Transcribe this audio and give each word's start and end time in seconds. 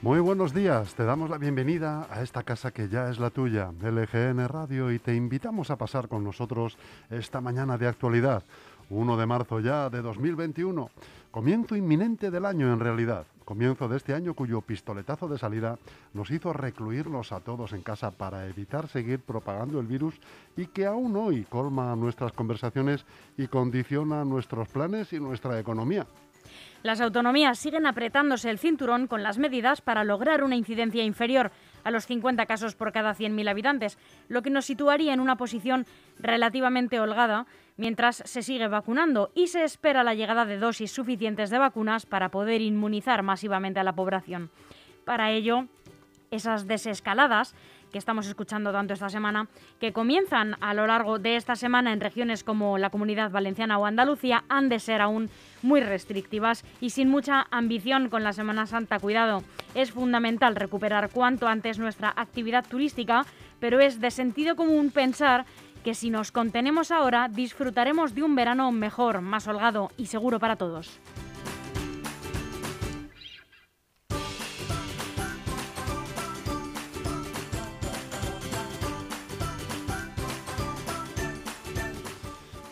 Muy 0.00 0.20
buenos 0.20 0.54
días, 0.54 0.94
te 0.94 1.04
damos 1.04 1.28
la 1.28 1.38
bienvenida 1.38 2.06
a 2.08 2.22
esta 2.22 2.44
casa 2.44 2.70
que 2.70 2.88
ya 2.88 3.10
es 3.10 3.18
la 3.18 3.30
tuya, 3.30 3.72
LGN 3.82 4.46
Radio, 4.46 4.92
y 4.92 5.00
te 5.00 5.16
invitamos 5.16 5.72
a 5.72 5.76
pasar 5.76 6.06
con 6.06 6.22
nosotros 6.22 6.78
esta 7.10 7.40
mañana 7.40 7.76
de 7.76 7.88
actualidad, 7.88 8.44
1 8.90 9.16
de 9.16 9.26
marzo 9.26 9.58
ya 9.58 9.90
de 9.90 10.00
2021, 10.00 10.88
comienzo 11.32 11.74
inminente 11.74 12.30
del 12.30 12.46
año 12.46 12.72
en 12.72 12.78
realidad, 12.78 13.26
comienzo 13.44 13.88
de 13.88 13.96
este 13.96 14.14
año 14.14 14.34
cuyo 14.34 14.60
pistoletazo 14.60 15.26
de 15.26 15.36
salida 15.36 15.80
nos 16.14 16.30
hizo 16.30 16.52
recluirnos 16.52 17.32
a 17.32 17.40
todos 17.40 17.72
en 17.72 17.82
casa 17.82 18.12
para 18.12 18.46
evitar 18.46 18.86
seguir 18.86 19.18
propagando 19.18 19.80
el 19.80 19.88
virus 19.88 20.14
y 20.56 20.66
que 20.66 20.86
aún 20.86 21.16
hoy 21.16 21.42
colma 21.42 21.96
nuestras 21.96 22.30
conversaciones 22.30 23.04
y 23.36 23.48
condiciona 23.48 24.24
nuestros 24.24 24.68
planes 24.68 25.12
y 25.12 25.18
nuestra 25.18 25.58
economía. 25.58 26.06
Las 26.82 27.00
autonomías 27.00 27.58
siguen 27.58 27.86
apretándose 27.86 28.50
el 28.50 28.58
cinturón 28.58 29.06
con 29.06 29.22
las 29.22 29.38
medidas 29.38 29.80
para 29.80 30.04
lograr 30.04 30.44
una 30.44 30.56
incidencia 30.56 31.02
inferior 31.02 31.50
a 31.84 31.90
los 31.90 32.06
50 32.06 32.46
casos 32.46 32.74
por 32.74 32.92
cada 32.92 33.14
100.000 33.14 33.48
habitantes, 33.48 33.98
lo 34.28 34.42
que 34.42 34.50
nos 34.50 34.66
situaría 34.66 35.12
en 35.12 35.20
una 35.20 35.36
posición 35.36 35.86
relativamente 36.18 37.00
holgada 37.00 37.46
mientras 37.76 38.22
se 38.24 38.42
sigue 38.42 38.68
vacunando 38.68 39.30
y 39.34 39.46
se 39.46 39.64
espera 39.64 40.04
la 40.04 40.14
llegada 40.14 40.44
de 40.44 40.58
dosis 40.58 40.92
suficientes 40.92 41.50
de 41.50 41.58
vacunas 41.58 42.06
para 42.06 42.30
poder 42.30 42.60
inmunizar 42.60 43.22
masivamente 43.22 43.80
a 43.80 43.84
la 43.84 43.94
población. 43.94 44.50
Para 45.04 45.30
ello, 45.30 45.66
esas 46.30 46.66
desescaladas 46.66 47.54
que 47.90 47.98
estamos 47.98 48.26
escuchando 48.26 48.72
tanto 48.72 48.94
esta 48.94 49.08
semana, 49.08 49.48
que 49.80 49.92
comienzan 49.92 50.56
a 50.60 50.74
lo 50.74 50.86
largo 50.86 51.18
de 51.18 51.36
esta 51.36 51.56
semana 51.56 51.92
en 51.92 52.00
regiones 52.00 52.44
como 52.44 52.78
la 52.78 52.90
Comunidad 52.90 53.30
Valenciana 53.30 53.78
o 53.78 53.86
Andalucía, 53.86 54.44
han 54.48 54.68
de 54.68 54.78
ser 54.78 55.00
aún 55.00 55.30
muy 55.62 55.80
restrictivas 55.80 56.64
y 56.80 56.90
sin 56.90 57.08
mucha 57.08 57.46
ambición 57.50 58.08
con 58.08 58.24
la 58.24 58.32
Semana 58.32 58.66
Santa. 58.66 58.98
Cuidado, 58.98 59.42
es 59.74 59.92
fundamental 59.92 60.56
recuperar 60.56 61.10
cuanto 61.10 61.48
antes 61.48 61.78
nuestra 61.78 62.12
actividad 62.16 62.64
turística, 62.66 63.24
pero 63.60 63.80
es 63.80 64.00
de 64.00 64.10
sentido 64.10 64.56
común 64.56 64.90
pensar 64.90 65.44
que 65.84 65.94
si 65.94 66.10
nos 66.10 66.32
contenemos 66.32 66.90
ahora 66.90 67.28
disfrutaremos 67.28 68.14
de 68.14 68.22
un 68.22 68.34
verano 68.34 68.70
mejor, 68.72 69.20
más 69.20 69.46
holgado 69.46 69.90
y 69.96 70.06
seguro 70.06 70.38
para 70.38 70.56
todos. 70.56 71.00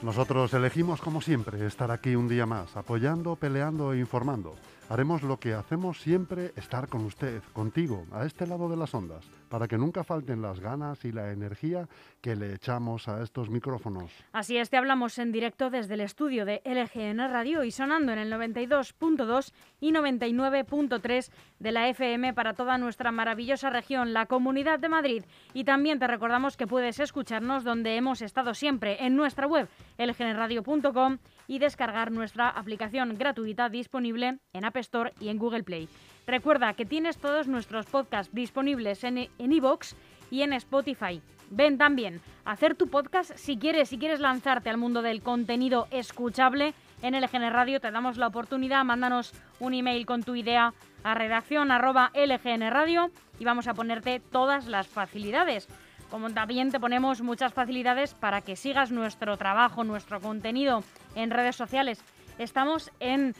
Nosotros 0.06 0.54
elegimos, 0.54 1.00
como 1.00 1.20
siempre, 1.20 1.66
estar 1.66 1.90
aquí 1.90 2.14
un 2.14 2.28
día 2.28 2.46
más, 2.46 2.76
apoyando, 2.76 3.34
peleando 3.34 3.92
e 3.92 3.98
informando. 3.98 4.54
Haremos 4.88 5.24
lo 5.24 5.40
que 5.40 5.52
hacemos 5.52 6.00
siempre, 6.00 6.52
estar 6.54 6.86
con 6.86 7.04
usted, 7.04 7.42
contigo, 7.52 8.06
a 8.12 8.24
este 8.24 8.46
lado 8.46 8.68
de 8.68 8.76
las 8.76 8.94
ondas, 8.94 9.28
para 9.48 9.66
que 9.66 9.78
nunca 9.78 10.04
falten 10.04 10.40
las 10.40 10.60
ganas 10.60 11.04
y 11.04 11.10
la 11.10 11.32
energía 11.32 11.88
que 12.20 12.36
le 12.36 12.54
echamos 12.54 13.08
a 13.08 13.20
estos 13.20 13.50
micrófonos. 13.50 14.12
Así 14.32 14.56
es, 14.56 14.70
te 14.70 14.76
hablamos 14.76 15.18
en 15.18 15.32
directo 15.32 15.70
desde 15.70 15.94
el 15.94 16.02
estudio 16.02 16.44
de 16.44 16.62
LGN 16.64 17.18
Radio 17.32 17.64
y 17.64 17.72
sonando 17.72 18.12
en 18.12 18.20
el 18.20 18.32
92.2 18.32 19.52
y 19.80 19.90
99.3 19.90 21.32
de 21.58 21.72
la 21.72 21.88
FM 21.88 22.32
para 22.34 22.54
toda 22.54 22.78
nuestra 22.78 23.10
maravillosa 23.10 23.70
región, 23.70 24.12
la 24.12 24.26
Comunidad 24.26 24.78
de 24.78 24.88
Madrid. 24.88 25.24
Y 25.52 25.64
también 25.64 25.98
te 25.98 26.06
recordamos 26.06 26.56
que 26.56 26.68
puedes 26.68 27.00
escucharnos 27.00 27.64
donde 27.64 27.96
hemos 27.96 28.22
estado 28.22 28.54
siempre, 28.54 29.04
en 29.04 29.16
nuestra 29.16 29.48
web 29.48 29.68
lgnradio.com 29.98 31.18
y 31.48 31.58
descargar 31.58 32.12
nuestra 32.12 32.50
aplicación 32.50 33.16
gratuita 33.18 33.68
disponible 33.68 34.38
en 34.52 34.64
App 34.64 34.75
Store 34.80 35.12
y 35.20 35.28
en 35.28 35.38
Google 35.38 35.64
Play. 35.64 35.88
Recuerda 36.26 36.74
que 36.74 36.84
tienes 36.84 37.18
todos 37.18 37.46
nuestros 37.46 37.86
podcasts 37.86 38.34
disponibles 38.34 39.04
en 39.04 39.28
iVoox 39.38 39.94
y 40.30 40.42
en 40.42 40.52
Spotify. 40.52 41.22
Ven 41.50 41.78
también 41.78 42.20
a 42.44 42.52
hacer 42.52 42.74
tu 42.74 42.88
podcast 42.88 43.32
si 43.36 43.56
quieres, 43.56 43.88
si 43.88 43.98
quieres 43.98 44.20
lanzarte 44.20 44.68
al 44.68 44.78
mundo 44.78 45.02
del 45.02 45.22
contenido 45.22 45.86
escuchable 45.90 46.74
en 47.02 47.14
LGN 47.14 47.52
Radio, 47.52 47.80
te 47.80 47.90
damos 47.90 48.16
la 48.16 48.26
oportunidad, 48.26 48.84
mándanos 48.84 49.32
un 49.60 49.74
email 49.74 50.06
con 50.06 50.22
tu 50.22 50.34
idea 50.34 50.72
a 51.04 51.14
redacción 51.14 51.70
arroba 51.70 52.10
LGN 52.14 52.70
Radio 52.70 53.10
y 53.38 53.44
vamos 53.44 53.68
a 53.68 53.74
ponerte 53.74 54.20
todas 54.20 54.66
las 54.66 54.88
facilidades. 54.88 55.68
Como 56.10 56.30
también 56.30 56.70
te 56.70 56.80
ponemos 56.80 57.20
muchas 57.20 57.52
facilidades 57.52 58.14
para 58.14 58.40
que 58.40 58.56
sigas 58.56 58.90
nuestro 58.90 59.36
trabajo, 59.36 59.84
nuestro 59.84 60.20
contenido 60.20 60.82
en 61.14 61.30
redes 61.30 61.56
sociales. 61.56 62.00
Estamos 62.38 62.90
en 63.00 63.34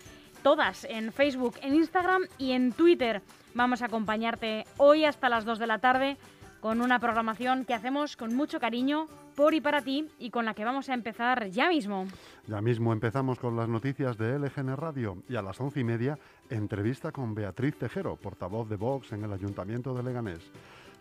todas, 0.47 0.84
en 0.84 1.12
Facebook, 1.12 1.57
en 1.61 1.75
Instagram 1.75 2.23
y 2.39 2.53
en 2.53 2.71
Twitter. 2.71 3.21
Vamos 3.55 3.83
a 3.83 3.87
acompañarte 3.87 4.65
hoy 4.77 5.05
hasta 5.05 5.29
las 5.29 5.45
2 5.45 5.59
de 5.59 5.67
la 5.67 5.81
tarde 5.81 6.19
con 6.61 6.83
una 6.83 7.01
programación 7.01 7.65
que 7.65 7.75
hacemos 7.75 8.17
con 8.17 8.33
mucho 8.33 8.61
cariño 8.61 9.09
por 9.34 9.55
y 9.55 9.61
para 9.61 9.83
ti 9.83 10.09
y 10.21 10.31
con 10.31 10.45
la 10.45 10.55
que 10.55 10.65
vamos 10.65 10.89
a 10.89 10.95
empezar 10.95 11.49
ya 11.49 11.69
mismo. 11.69 12.07
Ya 12.47 12.61
mismo 12.61 12.93
empezamos 12.93 13.41
con 13.41 13.57
las 13.57 13.69
noticias 13.69 14.17
de 14.19 14.39
LGN 14.39 14.77
Radio 14.77 15.17
y 15.29 15.34
a 15.34 15.43
las 15.43 15.61
once 15.61 15.81
y 15.81 15.84
media 15.84 16.17
entrevista 16.49 17.11
con 17.11 17.34
Beatriz 17.34 17.77
Tejero, 17.77 18.15
portavoz 18.15 18.69
de 18.69 18.77
Vox 18.77 19.11
en 19.11 19.25
el 19.25 19.33
Ayuntamiento 19.33 19.95
de 19.95 20.05
Leganés. 20.05 20.53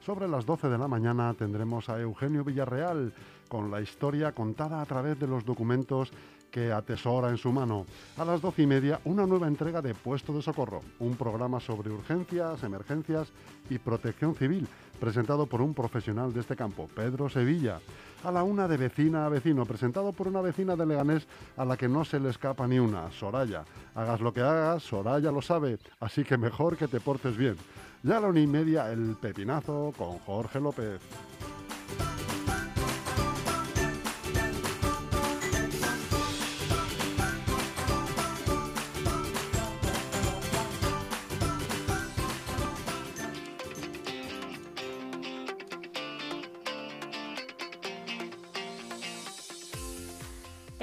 Sobre 0.04 0.28
las 0.28 0.48
12 0.48 0.70
de 0.70 0.78
la 0.80 0.88
mañana 0.88 1.36
tendremos 1.36 1.88
a 1.90 2.00
Eugenio 2.00 2.44
Villarreal 2.44 3.14
con 3.48 3.70
la 3.70 3.82
historia 3.82 4.32
contada 4.32 4.82
a 4.82 4.86
través 4.86 5.20
de 5.20 5.28
los 5.28 5.46
documentos 5.46 6.12
que 6.56 6.72
atesora 6.72 7.32
en 7.32 7.38
su 7.38 7.52
mano. 7.52 7.86
A 8.18 8.24
las 8.24 8.42
doce 8.42 8.62
y 8.62 8.66
media, 8.66 9.02
una 9.04 9.26
nueva 9.26 9.46
entrega 9.46 9.82
de 9.82 9.94
Puesto 9.94 10.32
de 10.32 10.42
Socorro, 10.42 10.80
un 11.00 11.18
programa 11.18 11.60
sobre 11.60 11.92
urgencias, 11.92 12.64
emergencias 12.64 13.28
y 13.70 13.78
protección 13.78 14.36
civil, 14.36 14.66
presentado 14.98 15.48
por 15.48 15.62
un 15.62 15.74
profesional 15.74 16.32
de 16.32 16.40
este 16.40 16.56
campo, 16.56 16.88
Pedro 16.96 17.28
Sevilla. 17.28 17.82
A 18.24 18.32
la 18.32 18.44
una 18.44 18.70
de 18.70 18.78
vecina 18.78 19.26
a 19.26 19.30
vecino, 19.30 19.66
presentado 19.66 20.14
por 20.14 20.30
una 20.30 20.40
vecina 20.40 20.78
de 20.78 20.86
Leganés 20.86 21.28
a 21.58 21.66
la 21.66 21.76
que 21.76 21.90
no 21.90 22.06
se 22.06 22.22
le 22.22 22.30
escapa 22.30 22.66
ni 22.70 22.80
una, 22.80 23.12
Soraya. 23.12 23.66
Hagas 23.94 24.22
lo 24.22 24.32
que 24.32 24.40
hagas, 24.40 24.82
Soraya 24.82 25.34
lo 25.34 25.42
sabe, 25.42 25.78
así 26.00 26.24
que 26.24 26.38
mejor 26.38 26.78
que 26.78 26.88
te 26.88 27.02
portes 27.02 27.36
bien. 27.36 27.58
Ya 28.02 28.16
a 28.16 28.22
la 28.22 28.28
una 28.28 28.40
y 28.40 28.48
media, 28.48 28.94
el 28.94 29.18
pepinazo 29.20 29.94
con 29.98 30.20
Jorge 30.20 30.62
López. 30.62 31.02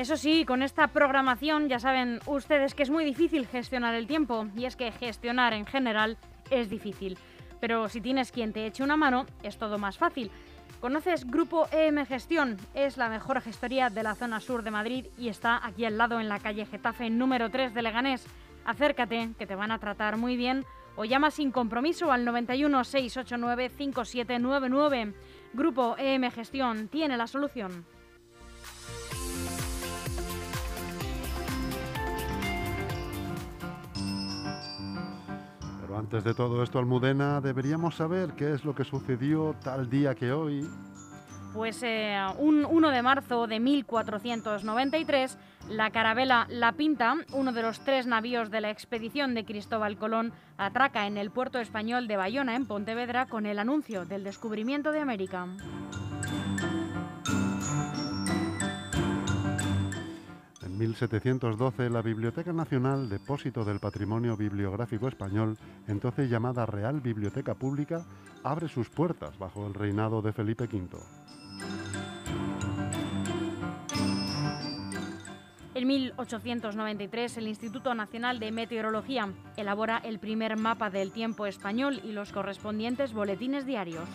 Eso 0.02 0.16
sí, 0.16 0.44
con 0.44 0.62
esta 0.62 0.88
programación 0.88 1.68
ya 1.68 1.78
saben 1.78 2.18
ustedes 2.26 2.74
que 2.74 2.82
es 2.82 2.90
muy 2.90 3.04
difícil 3.04 3.46
gestionar 3.46 3.94
el 3.94 4.08
tiempo 4.08 4.48
y 4.56 4.64
es 4.64 4.74
que 4.74 4.90
gestionar 4.90 5.52
en 5.52 5.64
general 5.64 6.18
es 6.50 6.68
difícil. 6.68 7.16
Pero 7.60 7.88
si 7.88 8.00
tienes 8.00 8.32
quien 8.32 8.52
te 8.52 8.66
eche 8.66 8.82
una 8.82 8.96
mano, 8.96 9.26
es 9.44 9.58
todo 9.58 9.78
más 9.78 9.98
fácil. 9.98 10.32
¿Conoces 10.80 11.24
Grupo 11.24 11.68
EM 11.70 12.04
Gestión? 12.04 12.56
Es 12.74 12.96
la 12.96 13.08
mejor 13.08 13.40
gestoría 13.42 13.90
de 13.90 14.02
la 14.02 14.16
zona 14.16 14.40
sur 14.40 14.64
de 14.64 14.72
Madrid 14.72 15.06
y 15.16 15.28
está 15.28 15.64
aquí 15.64 15.84
al 15.84 15.98
lado 15.98 16.18
en 16.18 16.28
la 16.28 16.40
calle 16.40 16.66
Getafe 16.66 17.08
número 17.08 17.48
3 17.48 17.72
de 17.72 17.82
Leganés. 17.82 18.26
Acércate, 18.64 19.30
que 19.38 19.46
te 19.46 19.54
van 19.54 19.70
a 19.70 19.78
tratar 19.78 20.16
muy 20.16 20.36
bien, 20.36 20.64
o 20.96 21.04
llama 21.04 21.30
sin 21.30 21.52
compromiso 21.52 22.10
al 22.10 22.24
91 22.24 22.82
689 22.82 23.68
5799. 23.68 25.14
Grupo 25.52 25.94
EM 25.96 26.28
Gestión 26.32 26.88
tiene 26.88 27.16
la 27.16 27.28
solución. 27.28 27.86
Antes 35.96 36.24
de 36.24 36.34
todo 36.34 36.62
esto, 36.62 36.78
Almudena, 36.78 37.40
deberíamos 37.40 37.96
saber 37.96 38.32
qué 38.32 38.52
es 38.52 38.64
lo 38.64 38.74
que 38.74 38.84
sucedió 38.84 39.54
tal 39.62 39.90
día 39.90 40.14
que 40.14 40.32
hoy. 40.32 40.66
Pues 41.54 41.82
eh, 41.82 42.18
un 42.38 42.64
1 42.64 42.90
de 42.90 43.02
marzo 43.02 43.46
de 43.46 43.60
1493, 43.60 45.38
la 45.68 45.90
carabela 45.90 46.46
La 46.48 46.72
Pinta, 46.72 47.16
uno 47.32 47.52
de 47.52 47.62
los 47.62 47.80
tres 47.80 48.06
navíos 48.06 48.50
de 48.50 48.62
la 48.62 48.70
expedición 48.70 49.34
de 49.34 49.44
Cristóbal 49.44 49.98
Colón, 49.98 50.32
atraca 50.56 51.06
en 51.06 51.18
el 51.18 51.30
puerto 51.30 51.58
español 51.58 52.08
de 52.08 52.16
Bayona, 52.16 52.56
en 52.56 52.66
Pontevedra, 52.66 53.26
con 53.26 53.44
el 53.44 53.58
anuncio 53.58 54.06
del 54.06 54.24
descubrimiento 54.24 54.92
de 54.92 55.00
América. 55.00 55.46
1712, 60.82 61.90
la 61.90 62.02
Biblioteca 62.02 62.52
Nacional, 62.52 63.08
depósito 63.08 63.64
del 63.64 63.78
patrimonio 63.78 64.36
bibliográfico 64.36 65.06
español, 65.06 65.56
entonces 65.86 66.28
llamada 66.28 66.66
Real 66.66 67.00
Biblioteca 67.00 67.54
Pública, 67.54 68.04
abre 68.42 68.66
sus 68.66 68.90
puertas 68.90 69.38
bajo 69.38 69.64
el 69.68 69.74
reinado 69.74 70.22
de 70.22 70.32
Felipe 70.32 70.64
V. 70.64 70.98
En 75.74 75.86
1893, 75.86 77.36
el 77.36 77.46
Instituto 77.46 77.94
Nacional 77.94 78.40
de 78.40 78.50
Meteorología 78.50 79.28
elabora 79.56 79.98
el 79.98 80.18
primer 80.18 80.56
mapa 80.56 80.90
del 80.90 81.12
tiempo 81.12 81.46
español 81.46 82.00
y 82.02 82.10
los 82.10 82.32
correspondientes 82.32 83.12
boletines 83.12 83.66
diarios. 83.66 84.08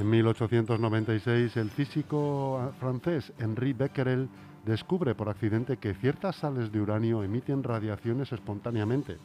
En 0.00 0.08
1896, 0.08 1.58
el 1.58 1.68
físico 1.68 2.72
francés 2.80 3.34
Henri 3.38 3.74
Becquerel 3.74 4.30
descubre 4.64 5.14
por 5.14 5.28
accidente 5.28 5.76
que 5.76 5.92
ciertas 5.92 6.36
sales 6.36 6.72
de 6.72 6.80
uranio 6.80 7.22
emiten 7.22 7.62
radiaciones 7.62 8.32
espontáneamente, 8.32 9.18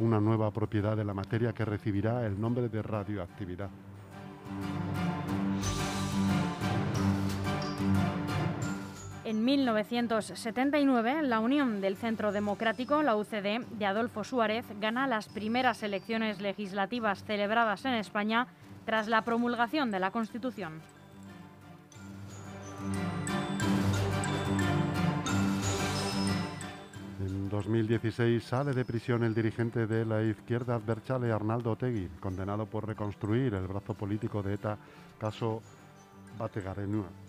una 0.00 0.20
nueva 0.20 0.50
propiedad 0.50 0.96
de 0.96 1.04
la 1.04 1.14
materia 1.14 1.52
que 1.52 1.64
recibirá 1.64 2.26
el 2.26 2.40
nombre 2.40 2.68
de 2.68 2.82
radioactividad. 2.82 3.70
En 9.24 9.44
1979, 9.44 11.22
la 11.22 11.38
Unión 11.38 11.80
del 11.80 11.96
Centro 11.96 12.32
Democrático, 12.32 13.04
la 13.04 13.14
UCD, 13.14 13.64
de 13.78 13.86
Adolfo 13.86 14.24
Suárez, 14.24 14.64
gana 14.80 15.06
las 15.06 15.28
primeras 15.28 15.84
elecciones 15.84 16.40
legislativas 16.40 17.22
celebradas 17.22 17.84
en 17.84 17.94
España 17.94 18.48
tras 18.86 19.08
la 19.08 19.22
promulgación 19.22 19.90
de 19.90 19.98
la 19.98 20.12
Constitución. 20.12 20.80
En 27.20 27.48
2016 27.48 28.44
sale 28.44 28.72
de 28.72 28.84
prisión 28.84 29.24
el 29.24 29.34
dirigente 29.34 29.86
de 29.86 30.06
la 30.06 30.22
izquierda 30.22 30.78
Berchale, 30.78 31.32
Arnaldo 31.32 31.72
Otegui, 31.72 32.08
condenado 32.20 32.66
por 32.66 32.86
reconstruir 32.86 33.54
el 33.54 33.66
brazo 33.66 33.94
político 33.94 34.42
de 34.42 34.54
ETA, 34.54 34.78
caso 35.18 35.60
Bategarenua. 36.38 37.25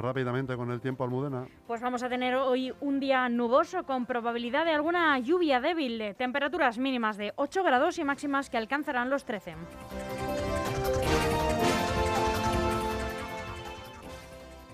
Rápidamente 0.00 0.56
con 0.56 0.70
el 0.70 0.80
tiempo, 0.80 1.04
Almudena. 1.04 1.46
Pues 1.66 1.80
vamos 1.80 2.02
a 2.02 2.08
tener 2.08 2.34
hoy 2.36 2.72
un 2.80 3.00
día 3.00 3.28
nuboso 3.28 3.84
con 3.84 4.06
probabilidad 4.06 4.64
de 4.64 4.72
alguna 4.72 5.18
lluvia 5.18 5.60
débil, 5.60 6.14
temperaturas 6.16 6.78
mínimas 6.78 7.16
de 7.16 7.32
8 7.36 7.62
grados 7.62 7.98
y 7.98 8.04
máximas 8.04 8.50
que 8.50 8.56
alcanzarán 8.56 9.10
los 9.10 9.24
13. 9.24 9.54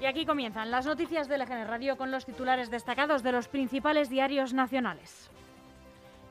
Y 0.01 0.07
aquí 0.07 0.25
comienzan 0.25 0.71
las 0.71 0.87
noticias 0.87 1.29
de 1.29 1.39
LGN 1.39 1.67
Radio 1.67 1.97
con 1.97 2.11
los 2.11 2.25
titulares 2.25 2.71
destacados 2.71 3.23
de 3.23 3.33
los 3.33 3.49
principales 3.49 4.09
diarios 4.09 4.55
nacionales. 4.55 5.29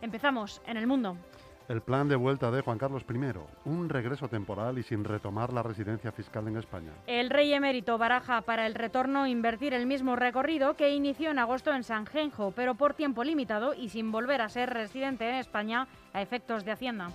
Empezamos 0.01 0.61
en 0.65 0.77
el 0.77 0.87
mundo. 0.87 1.17
El 1.67 1.81
plan 1.81 2.07
de 2.07 2.15
vuelta 2.15 2.49
de 2.49 2.61
Juan 2.61 2.77
Carlos 2.77 3.03
I, 3.09 3.69
un 3.69 3.89
regreso 3.89 4.29
temporal 4.29 4.77
y 4.77 4.83
sin 4.83 5.03
retomar 5.03 5.51
la 5.51 5.63
residencia 5.63 6.13
fiscal 6.13 6.47
en 6.47 6.55
España. 6.55 6.91
El 7.07 7.29
rey 7.29 7.51
emérito 7.53 7.97
baraja 7.97 8.41
para 8.41 8.65
el 8.65 8.73
retorno 8.73 9.27
invertir 9.27 9.73
el 9.73 9.85
mismo 9.85 10.15
recorrido 10.15 10.75
que 10.75 10.95
inició 10.95 11.29
en 11.29 11.39
agosto 11.39 11.73
en 11.73 11.83
Sanjenjo, 11.83 12.51
pero 12.51 12.75
por 12.75 12.93
tiempo 12.93 13.25
limitado 13.25 13.73
y 13.73 13.89
sin 13.89 14.13
volver 14.13 14.41
a 14.41 14.47
ser 14.47 14.69
residente 14.69 15.27
en 15.27 15.35
España 15.35 15.87
a 16.13 16.21
efectos 16.21 16.63
de 16.63 16.71
Hacienda. 16.71 17.11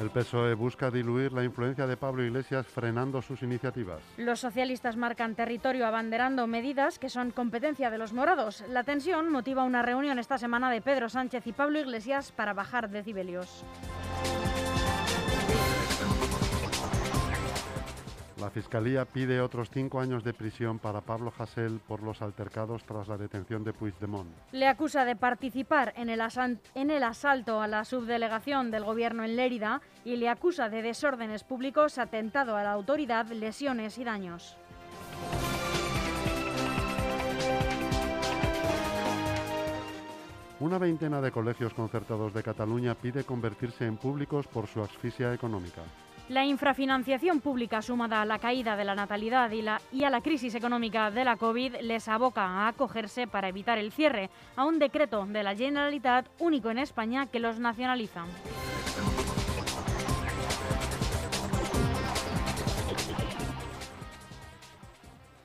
El 0.00 0.10
PSOE 0.10 0.54
busca 0.54 0.90
diluir 0.90 1.32
la 1.32 1.44
influencia 1.44 1.86
de 1.86 1.96
Pablo 1.96 2.24
Iglesias 2.24 2.66
frenando 2.66 3.22
sus 3.22 3.42
iniciativas. 3.42 4.00
Los 4.16 4.40
socialistas 4.40 4.96
marcan 4.96 5.36
territorio 5.36 5.86
abanderando 5.86 6.48
medidas 6.48 6.98
que 6.98 7.08
son 7.08 7.30
competencia 7.30 7.90
de 7.90 7.98
los 7.98 8.12
morados. 8.12 8.64
La 8.68 8.82
tensión 8.82 9.30
motiva 9.30 9.62
una 9.62 9.82
reunión 9.82 10.18
esta 10.18 10.36
semana 10.36 10.70
de 10.70 10.82
Pedro 10.82 11.08
Sánchez 11.08 11.46
y 11.46 11.52
Pablo 11.52 11.78
Iglesias 11.78 12.32
para 12.32 12.54
bajar 12.54 12.90
decibelios. 12.90 13.64
Fiscalía 18.54 19.04
pide 19.04 19.40
otros 19.40 19.68
cinco 19.68 19.98
años 19.98 20.22
de 20.22 20.32
prisión 20.32 20.78
para 20.78 21.00
Pablo 21.00 21.32
Hasél 21.36 21.80
por 21.88 22.04
los 22.04 22.22
altercados 22.22 22.84
tras 22.84 23.08
la 23.08 23.18
detención 23.18 23.64
de 23.64 23.72
Puigdemont. 23.72 24.30
Le 24.52 24.68
acusa 24.68 25.04
de 25.04 25.16
participar 25.16 25.92
en 25.96 26.08
el, 26.08 26.22
en 26.76 26.90
el 26.92 27.02
asalto 27.02 27.60
a 27.60 27.66
la 27.66 27.84
subdelegación 27.84 28.70
del 28.70 28.84
gobierno 28.84 29.24
en 29.24 29.34
Lérida 29.34 29.80
y 30.04 30.14
le 30.14 30.28
acusa 30.28 30.68
de 30.68 30.82
desórdenes 30.82 31.42
públicos, 31.42 31.98
atentado 31.98 32.56
a 32.56 32.62
la 32.62 32.70
autoridad, 32.70 33.26
lesiones 33.26 33.98
y 33.98 34.04
daños. 34.04 34.56
Una 40.60 40.78
veintena 40.78 41.20
de 41.20 41.32
colegios 41.32 41.74
concertados 41.74 42.32
de 42.32 42.44
Cataluña 42.44 42.94
pide 42.94 43.24
convertirse 43.24 43.84
en 43.84 43.96
públicos 43.96 44.46
por 44.46 44.68
su 44.68 44.80
asfixia 44.80 45.34
económica. 45.34 45.82
La 46.28 46.46
infrafinanciación 46.46 47.40
pública 47.40 47.82
sumada 47.82 48.22
a 48.22 48.24
la 48.24 48.38
caída 48.38 48.76
de 48.76 48.84
la 48.84 48.94
natalidad 48.94 49.50
y, 49.50 49.62
y 49.92 50.04
a 50.04 50.10
la 50.10 50.22
crisis 50.22 50.54
económica 50.54 51.10
de 51.10 51.22
la 51.22 51.36
COVID 51.36 51.76
les 51.82 52.08
aboca 52.08 52.46
a 52.46 52.68
acogerse 52.68 53.26
para 53.26 53.48
evitar 53.48 53.76
el 53.76 53.92
cierre 53.92 54.30
a 54.56 54.64
un 54.64 54.78
decreto 54.78 55.26
de 55.26 55.42
la 55.42 55.54
Generalitat 55.54 56.26
único 56.38 56.70
en 56.70 56.78
España 56.78 57.26
que 57.26 57.40
los 57.40 57.58
nacionaliza. 57.58 58.24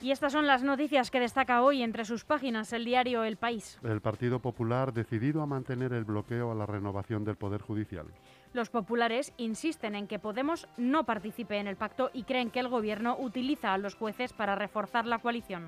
Y 0.02 0.12
estas 0.12 0.32
son 0.32 0.48
las 0.48 0.64
noticias 0.64 1.12
que 1.12 1.20
destaca 1.20 1.62
hoy 1.62 1.84
entre 1.84 2.06
sus 2.06 2.24
páginas 2.24 2.72
el 2.72 2.86
diario 2.86 3.24
El 3.24 3.36
País. 3.36 3.78
El 3.84 4.00
Partido 4.00 4.40
Popular 4.40 4.94
decidido 4.94 5.42
a 5.42 5.46
mantener 5.46 5.92
el 5.92 6.06
bloqueo 6.06 6.52
a 6.52 6.56
la 6.56 6.66
renovación 6.66 7.26
del 7.26 7.36
Poder 7.36 7.62
Judicial. 7.62 8.06
Los 8.54 8.70
populares 8.70 9.34
insisten 9.38 9.96
en 9.96 10.08
que 10.08 10.18
Podemos 10.18 10.68
no 10.78 11.04
participe 11.04 11.58
en 11.58 11.68
el 11.68 11.76
pacto 11.76 12.12
y 12.14 12.24
creen 12.24 12.50
que 12.50 12.62
el 12.62 12.70
gobierno 12.70 13.18
utiliza 13.20 13.74
a 13.74 13.78
los 13.78 13.96
jueces 13.96 14.32
para 14.32 14.56
reforzar 14.56 15.06
la 15.06 15.20
coalición. 15.20 15.68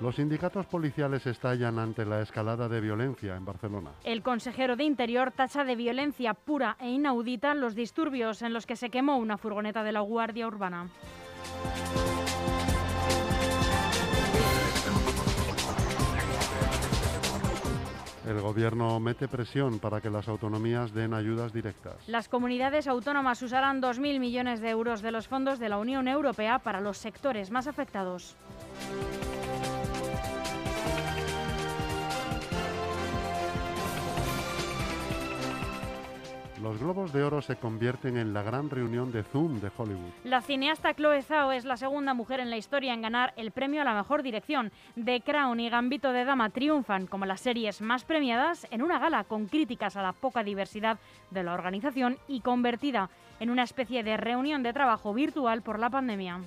Los 0.00 0.14
sindicatos 0.14 0.66
policiales 0.66 1.26
estallan 1.26 1.78
ante 1.80 2.06
la 2.06 2.20
escalada 2.20 2.68
de 2.68 2.80
violencia 2.80 3.34
en 3.34 3.44
Barcelona. 3.44 3.90
El 4.04 4.22
consejero 4.22 4.76
de 4.76 4.84
Interior 4.84 5.32
tacha 5.32 5.64
de 5.64 5.74
violencia 5.74 6.34
pura 6.34 6.76
e 6.78 6.88
inaudita 6.88 7.52
los 7.54 7.74
disturbios 7.74 8.42
en 8.42 8.52
los 8.52 8.64
que 8.64 8.76
se 8.76 8.90
quemó 8.90 9.16
una 9.16 9.38
furgoneta 9.38 9.82
de 9.82 9.90
la 9.90 10.00
Guardia 10.00 10.46
Urbana. 10.46 10.88
El 18.28 18.40
gobierno 18.42 19.00
mete 19.00 19.26
presión 19.26 19.80
para 19.80 20.00
que 20.00 20.10
las 20.10 20.28
autonomías 20.28 20.92
den 20.92 21.14
ayudas 21.14 21.52
directas. 21.52 21.96
Las 22.06 22.28
comunidades 22.28 22.86
autónomas 22.86 23.42
usarán 23.42 23.80
2.000 23.80 24.20
millones 24.20 24.60
de 24.60 24.68
euros 24.68 25.00
de 25.00 25.12
los 25.12 25.26
fondos 25.26 25.58
de 25.58 25.70
la 25.70 25.78
Unión 25.78 26.06
Europea 26.06 26.58
para 26.58 26.80
los 26.80 26.98
sectores 26.98 27.50
más 27.50 27.66
afectados. 27.66 28.36
Los 36.62 36.80
Globos 36.80 37.12
de 37.12 37.22
Oro 37.22 37.40
se 37.40 37.54
convierten 37.54 38.16
en 38.16 38.34
la 38.34 38.42
gran 38.42 38.68
reunión 38.68 39.12
de 39.12 39.22
Zoom 39.22 39.60
de 39.60 39.70
Hollywood. 39.76 40.10
La 40.24 40.40
cineasta 40.40 40.92
Chloe 40.92 41.22
Zhao 41.22 41.52
es 41.52 41.64
la 41.64 41.76
segunda 41.76 42.14
mujer 42.14 42.40
en 42.40 42.50
la 42.50 42.56
historia 42.56 42.92
en 42.94 43.02
ganar 43.02 43.32
el 43.36 43.52
premio 43.52 43.82
a 43.82 43.84
la 43.84 43.94
mejor 43.94 44.24
dirección. 44.24 44.72
The 45.02 45.20
Crown 45.20 45.60
y 45.60 45.70
Gambito 45.70 46.10
de 46.12 46.24
Dama 46.24 46.50
triunfan 46.50 47.06
como 47.06 47.26
las 47.26 47.40
series 47.40 47.80
más 47.80 48.04
premiadas 48.04 48.66
en 48.72 48.82
una 48.82 48.98
gala 48.98 49.22
con 49.22 49.46
críticas 49.46 49.96
a 49.96 50.02
la 50.02 50.12
poca 50.12 50.42
diversidad 50.42 50.98
de 51.30 51.44
la 51.44 51.54
organización 51.54 52.18
y 52.26 52.40
convertida 52.40 53.08
en 53.38 53.50
una 53.50 53.62
especie 53.62 54.02
de 54.02 54.16
reunión 54.16 54.64
de 54.64 54.72
trabajo 54.72 55.14
virtual 55.14 55.62
por 55.62 55.78
la 55.78 55.90
pandemia. 55.90 56.40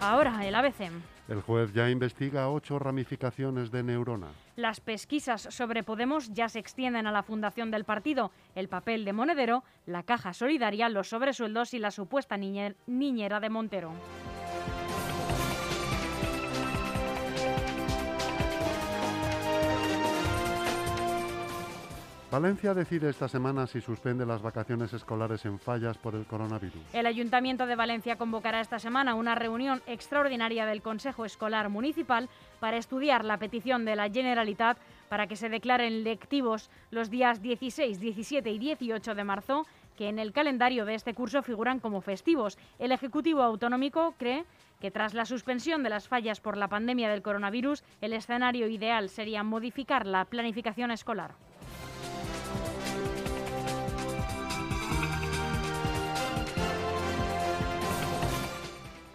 Ahora, 0.00 0.46
el 0.46 0.54
ABC. 0.54 0.90
El 1.30 1.42
juez 1.42 1.72
ya 1.72 1.88
investiga 1.88 2.50
ocho 2.50 2.80
ramificaciones 2.80 3.70
de 3.70 3.84
Neurona. 3.84 4.26
Las 4.56 4.80
pesquisas 4.80 5.40
sobre 5.42 5.84
Podemos 5.84 6.32
ya 6.34 6.48
se 6.48 6.58
extienden 6.58 7.06
a 7.06 7.12
la 7.12 7.22
fundación 7.22 7.70
del 7.70 7.84
partido, 7.84 8.32
el 8.56 8.68
papel 8.68 9.04
de 9.04 9.12
monedero, 9.12 9.62
la 9.86 10.02
caja 10.02 10.34
solidaria, 10.34 10.88
los 10.88 11.08
sobresueldos 11.08 11.72
y 11.72 11.78
la 11.78 11.92
supuesta 11.92 12.36
niñe- 12.36 12.74
niñera 12.88 13.38
de 13.38 13.48
Montero. 13.48 13.92
Valencia 22.30 22.74
decide 22.74 23.10
esta 23.10 23.26
semana 23.26 23.66
si 23.66 23.80
suspende 23.80 24.24
las 24.24 24.40
vacaciones 24.40 24.92
escolares 24.92 25.44
en 25.46 25.58
fallas 25.58 25.98
por 25.98 26.14
el 26.14 26.26
coronavirus. 26.26 26.80
El 26.92 27.06
Ayuntamiento 27.06 27.66
de 27.66 27.74
Valencia 27.74 28.14
convocará 28.14 28.60
esta 28.60 28.78
semana 28.78 29.16
una 29.16 29.34
reunión 29.34 29.82
extraordinaria 29.88 30.64
del 30.64 30.80
Consejo 30.80 31.24
Escolar 31.24 31.70
Municipal 31.70 32.28
para 32.60 32.76
estudiar 32.76 33.24
la 33.24 33.38
petición 33.38 33.84
de 33.84 33.96
la 33.96 34.08
Generalitat 34.08 34.78
para 35.08 35.26
que 35.26 35.34
se 35.34 35.48
declaren 35.48 36.04
lectivos 36.04 36.70
los 36.92 37.10
días 37.10 37.42
16, 37.42 37.98
17 37.98 38.48
y 38.48 38.58
18 38.60 39.16
de 39.16 39.24
marzo, 39.24 39.66
que 39.96 40.08
en 40.08 40.20
el 40.20 40.32
calendario 40.32 40.84
de 40.84 40.94
este 40.94 41.14
curso 41.14 41.42
figuran 41.42 41.80
como 41.80 42.00
festivos. 42.00 42.58
El 42.78 42.92
Ejecutivo 42.92 43.42
Autonómico 43.42 44.14
cree 44.18 44.44
que 44.80 44.92
tras 44.92 45.14
la 45.14 45.24
suspensión 45.24 45.82
de 45.82 45.90
las 45.90 46.06
fallas 46.06 46.40
por 46.40 46.56
la 46.56 46.68
pandemia 46.68 47.10
del 47.10 47.22
coronavirus, 47.22 47.82
el 48.00 48.12
escenario 48.12 48.68
ideal 48.68 49.08
sería 49.08 49.42
modificar 49.42 50.06
la 50.06 50.26
planificación 50.26 50.92
escolar. 50.92 51.34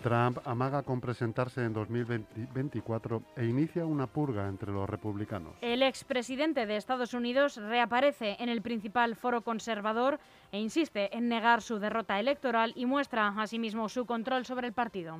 Trump 0.06 0.38
amaga 0.46 0.84
con 0.84 1.02
presentarse 1.02 1.66
en 1.66 1.74
2024 1.74 3.24
e 3.38 3.46
inicia 3.46 3.88
una 3.88 4.06
purga 4.06 4.46
entre 4.48 4.72
los 4.72 4.88
republicanos. 4.88 5.56
El 5.62 5.82
expresidente 5.82 6.68
de 6.68 6.78
Estados 6.78 7.16
Unidos 7.16 7.58
reaparece 7.58 8.38
en 8.40 8.50
el 8.50 8.62
principal 8.62 9.16
foro 9.16 9.42
conservador 9.42 10.20
e 10.52 10.60
insiste 10.60 11.10
en 11.18 11.28
negar 11.28 11.64
su 11.64 11.80
derrota 11.80 12.20
electoral 12.20 12.72
y 12.76 12.86
muestra 12.86 13.34
asimismo 13.36 13.90
su 13.90 14.06
control 14.06 14.46
sobre 14.46 14.68
el 14.68 14.74
partido. 14.74 15.18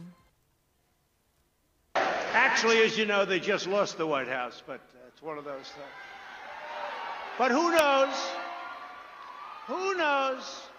Actually, 2.36 2.84
as 2.86 2.96
you 2.96 3.06
know, 3.06 3.26
they 3.26 3.40
just 3.40 3.66
lost 3.66 3.98
the 3.98 4.06
White 4.06 4.30
House, 4.30 4.62
but 4.68 4.82
uh, 4.94 5.08
it's 5.08 5.24
one 5.24 5.40
of 5.40 5.46
those 5.46 5.68
things. 5.74 5.98
But 7.40 7.50
who 7.50 7.72
knows? 7.72 8.14
Who 9.68 9.96
knows? 9.96 10.70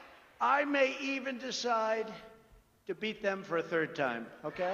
I 0.41 0.65
may 0.65 0.97
even 1.01 1.39
decide 1.39 2.07
to 2.87 2.95
beat 2.95 3.23
them 3.23 3.43
for 3.43 3.59
a 3.59 3.63
third 3.63 3.95
time, 3.97 4.27
okay? 4.45 4.73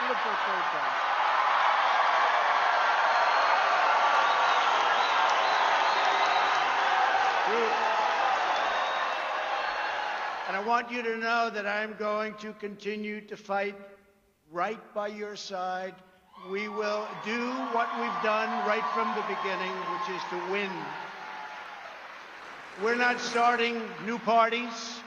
Do 0.00 0.12
it 0.12 0.18
for 0.18 0.30
a 0.30 0.40
third 0.46 0.66
time. 0.72 1.10
And 10.46 10.56
I 10.56 10.62
want 10.66 10.90
you 10.90 11.02
to 11.02 11.16
know 11.16 11.50
that 11.50 11.66
I'm 11.66 11.94
going 11.96 12.34
to 12.34 12.52
continue 12.54 13.20
to 13.20 13.36
fight 13.36 13.76
right 14.50 14.80
by 14.94 15.06
your 15.06 15.36
side, 15.36 15.94
we 16.50 16.68
will 16.68 17.06
do 17.24 17.50
what 17.72 17.88
we've 18.00 18.22
done 18.22 18.48
right 18.66 18.84
from 18.92 19.06
the 19.14 19.22
beginning, 19.22 19.72
which 19.92 20.16
is 20.16 20.22
to 20.30 20.52
win. 20.52 20.70
We're 22.82 22.96
not 22.96 23.20
starting 23.20 23.80
new 24.04 24.18
parties. 24.18 25.00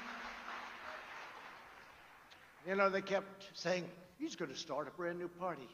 You 2.65 2.75
know, 2.75 2.89
they 2.89 3.01
kept 3.01 3.49
saying, 3.53 3.85
he's 4.17 4.35
going 4.35 4.51
to 4.51 4.57
start 4.57 4.87
a 4.87 4.91
brand 4.91 5.19
new 5.19 5.27
party. 5.27 5.67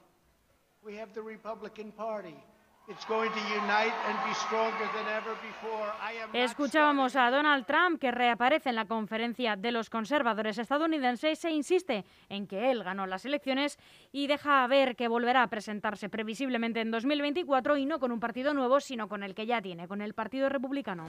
We 0.83 0.95
have 0.97 1.13
the 1.13 1.21
Republican 1.21 1.91
Party. 1.91 2.35
It's 2.87 3.05
going 3.05 3.31
to 3.31 3.39
unite 3.53 3.93
and 4.07 4.17
be 4.27 4.33
stronger 4.33 4.89
than 4.95 5.05
ever 5.15 5.35
before. 5.43 5.93
I 6.01 6.13
am 6.23 6.29
not 6.29 6.35
Escuchábamos 6.35 7.15
a 7.15 7.29
Donald 7.29 7.67
Trump 7.67 7.99
que 7.99 8.09
reaparece 8.09 8.69
en 8.69 8.75
la 8.75 8.85
conferencia 8.85 9.55
de 9.55 9.71
los 9.71 9.91
conservadores 9.91 10.57
estadounidenses 10.57 11.45
e 11.45 11.51
insiste 11.51 12.03
en 12.29 12.47
que 12.47 12.71
él 12.71 12.83
ganó 12.83 13.05
las 13.05 13.25
elecciones 13.25 13.77
y 14.11 14.25
deja 14.25 14.65
ver 14.65 14.95
que 14.95 15.07
volverá 15.07 15.43
a 15.43 15.49
presentarse 15.51 16.09
previsiblemente 16.09 16.81
en 16.81 16.89
2024 16.89 17.77
y 17.77 17.85
no 17.85 17.99
con 17.99 18.11
un 18.11 18.19
partido 18.19 18.55
nuevo, 18.55 18.79
sino 18.79 19.07
con 19.07 19.21
el 19.21 19.35
que 19.35 19.45
ya 19.45 19.61
tiene, 19.61 19.87
con 19.87 20.01
el 20.01 20.15
Partido 20.15 20.49
Republicano. 20.49 21.05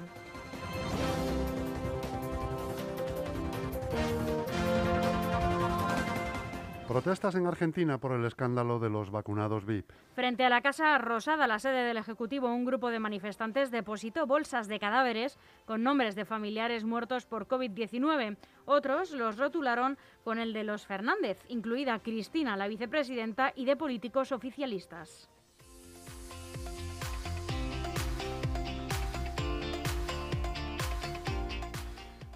Protestas 6.90 7.36
en 7.36 7.46
Argentina 7.46 7.98
por 7.98 8.10
el 8.10 8.24
escándalo 8.24 8.80
de 8.80 8.90
los 8.90 9.12
vacunados 9.12 9.64
VIP. 9.64 9.92
Frente 10.12 10.44
a 10.44 10.48
la 10.48 10.60
Casa 10.60 10.98
Rosada, 10.98 11.46
la 11.46 11.60
sede 11.60 11.84
del 11.84 11.98
Ejecutivo, 11.98 12.52
un 12.52 12.64
grupo 12.64 12.90
de 12.90 12.98
manifestantes 12.98 13.70
depositó 13.70 14.26
bolsas 14.26 14.66
de 14.66 14.80
cadáveres 14.80 15.38
con 15.66 15.84
nombres 15.84 16.16
de 16.16 16.24
familiares 16.24 16.82
muertos 16.82 17.26
por 17.26 17.46
COVID-19. 17.46 18.36
Otros 18.64 19.12
los 19.12 19.38
rotularon 19.38 19.98
con 20.24 20.40
el 20.40 20.52
de 20.52 20.64
los 20.64 20.84
Fernández, 20.84 21.38
incluida 21.46 22.00
Cristina, 22.00 22.56
la 22.56 22.66
vicepresidenta, 22.66 23.52
y 23.54 23.66
de 23.66 23.76
políticos 23.76 24.32
oficialistas. 24.32 25.30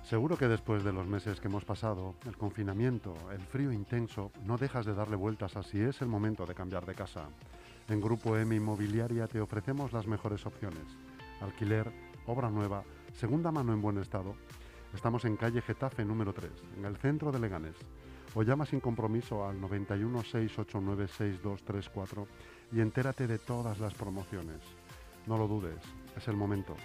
Seguro 0.04 0.36
que 0.36 0.48
después 0.48 0.84
de 0.84 0.92
los 0.92 1.06
meses 1.06 1.40
que 1.40 1.48
hemos 1.48 1.64
pasado, 1.64 2.14
el 2.26 2.36
confinamiento, 2.36 3.16
el 3.32 3.40
frío 3.40 3.72
intenso, 3.72 4.30
no 4.44 4.58
dejas 4.58 4.84
de 4.84 4.92
darle 4.92 5.16
vueltas 5.16 5.56
a 5.56 5.62
si 5.62 5.80
es 5.80 6.02
el 6.02 6.08
momento 6.08 6.44
de 6.44 6.54
cambiar 6.54 6.84
de 6.84 6.94
casa. 6.94 7.24
En 7.88 8.02
Grupo 8.02 8.36
M 8.36 8.54
Inmobiliaria 8.54 9.26
te 9.26 9.40
ofrecemos 9.40 9.94
las 9.94 10.06
mejores 10.06 10.44
opciones. 10.44 10.84
Alquiler, 11.40 11.90
obra 12.26 12.50
nueva, 12.50 12.84
segunda 13.14 13.50
mano 13.50 13.72
en 13.72 13.80
buen 13.80 13.96
estado. 13.96 14.34
Estamos 14.94 15.24
en 15.24 15.38
calle 15.38 15.62
Getafe 15.62 16.04
número 16.04 16.34
3, 16.34 16.50
en 16.76 16.84
el 16.84 16.98
centro 16.98 17.32
de 17.32 17.40
Leganés. 17.40 17.76
O 18.34 18.42
llama 18.42 18.66
sin 18.66 18.80
compromiso 18.80 19.48
al 19.48 19.58
91 19.58 20.22
689 20.22 21.08
6234 21.08 22.26
y 22.72 22.80
entérate 22.80 23.26
de 23.26 23.38
todas 23.38 23.80
las 23.80 23.94
promociones. 23.94 24.60
No 25.26 25.38
lo 25.38 25.48
dudes, 25.48 25.80
es 26.14 26.28
el 26.28 26.36
momento. 26.36 26.76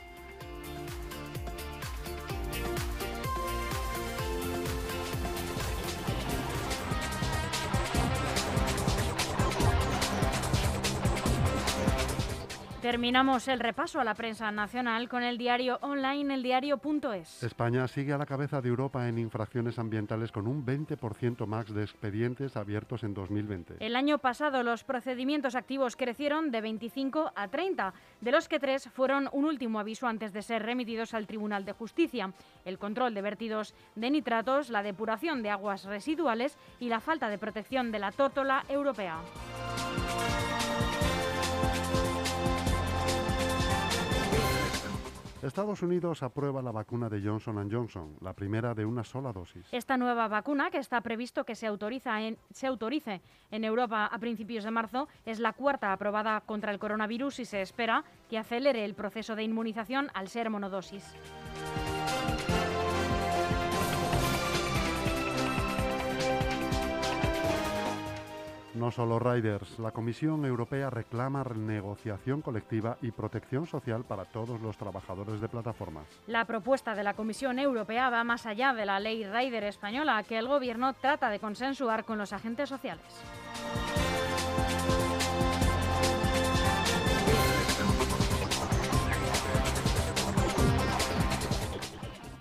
Terminamos 12.90 13.48
el 13.48 13.60
repaso 13.60 14.00
a 14.00 14.04
la 14.04 14.16
prensa 14.16 14.52
nacional 14.52 15.08
con 15.10 15.22
el 15.22 15.38
diario 15.38 15.78
online 15.82 16.34
eldiario.es. 16.34 17.44
España 17.44 17.88
sigue 17.88 18.14
a 18.14 18.18
la 18.18 18.26
cabeza 18.26 18.62
de 18.62 18.70
Europa 18.70 19.08
en 19.08 19.20
infracciones 19.20 19.78
ambientales 19.78 20.32
con 20.32 20.48
un 20.48 20.66
20% 20.66 21.46
más 21.46 21.72
de 21.72 21.84
expedientes 21.84 22.58
abiertos 22.58 23.04
en 23.04 23.14
2020. 23.14 23.76
El 23.80 23.96
año 23.96 24.18
pasado 24.18 24.64
los 24.64 24.84
procedimientos 24.84 25.54
activos 25.54 25.96
crecieron 25.96 26.50
de 26.50 26.62
25 26.62 27.32
a 27.36 27.48
30, 27.48 27.94
de 28.22 28.32
los 28.32 28.50
que 28.50 28.60
tres 28.60 28.90
fueron 28.92 29.30
un 29.34 29.46
último 29.46 29.80
aviso 29.80 30.08
antes 30.08 30.34
de 30.34 30.42
ser 30.42 30.64
remitidos 30.64 31.14
al 31.14 31.28
Tribunal 31.28 31.66
de 31.66 31.74
Justicia. 31.74 32.34
El 32.66 32.80
control 32.80 33.14
de 33.14 33.22
vertidos 33.22 33.76
de 33.94 34.10
nitratos, 34.10 34.72
la 34.72 34.82
depuración 34.82 35.44
de 35.44 35.52
aguas 35.52 35.84
residuales 35.84 36.58
y 36.80 36.90
la 36.90 37.02
falta 37.02 37.30
de 37.30 37.38
protección 37.38 37.92
de 37.92 38.00
la 38.00 38.12
tórtola 38.12 38.64
europea. 38.68 39.20
Estados 45.42 45.82
Unidos 45.82 46.22
aprueba 46.22 46.62
la 46.62 46.72
vacuna 46.72 47.08
de 47.08 47.22
Johnson 47.22 47.70
Johnson, 47.72 48.18
la 48.20 48.34
primera 48.34 48.74
de 48.76 48.86
una 48.86 49.06
sola 49.06 49.32
dosis. 49.32 49.66
Esta 49.72 49.96
nueva 49.96 50.28
vacuna, 50.28 50.70
que 50.70 50.80
está 50.80 51.00
previsto 51.00 51.46
que 51.46 51.56
se, 51.56 51.66
autoriza 51.66 52.22
en- 52.22 52.38
se 52.52 52.68
autorice 52.68 53.22
en 53.50 53.64
Europa 53.64 54.06
a 54.08 54.20
principios 54.20 54.66
de 54.66 54.72
marzo, 54.72 55.08
es 55.26 55.40
la 55.40 55.54
cuarta 55.54 55.94
aprobada 55.94 56.42
contra 56.42 56.74
el 56.74 56.80
coronavirus 56.80 57.40
y 57.40 57.46
se 57.46 57.62
espera 57.62 58.04
que 58.30 58.38
acelere 58.38 58.84
el 58.84 58.96
proceso 58.96 59.38
de 59.38 59.44
inmunización 59.44 60.10
al 60.14 60.28
ser 60.28 60.50
monodosis. 60.50 61.06
No 68.80 68.92
solo 68.92 69.20
riders, 69.20 69.78
la 69.78 69.92
Comisión 69.92 70.46
Europea 70.46 70.90
reclama 70.90 71.44
negociación 71.44 72.42
colectiva 72.42 72.98
y 73.02 73.12
protección 73.12 73.68
social 73.68 74.06
para 74.06 74.24
todos 74.24 74.62
los 74.62 74.78
trabajadores 74.78 75.42
de 75.42 75.50
plataformas. 75.50 76.06
La 76.28 76.46
propuesta 76.46 76.96
de 76.96 77.04
la 77.04 77.14
Comisión 77.14 77.60
Europea 77.60 78.10
va 78.10 78.24
más 78.24 78.46
allá 78.46 78.72
de 78.72 78.86
la 78.86 79.02
ley 79.02 79.26
Rider 79.26 79.66
española, 79.66 80.24
que 80.24 80.38
el 80.38 80.48
Gobierno 80.48 80.94
trata 80.94 81.30
de 81.30 81.40
consensuar 81.40 82.06
con 82.06 82.18
los 82.18 82.32
agentes 82.32 82.70
sociales. 82.70 83.04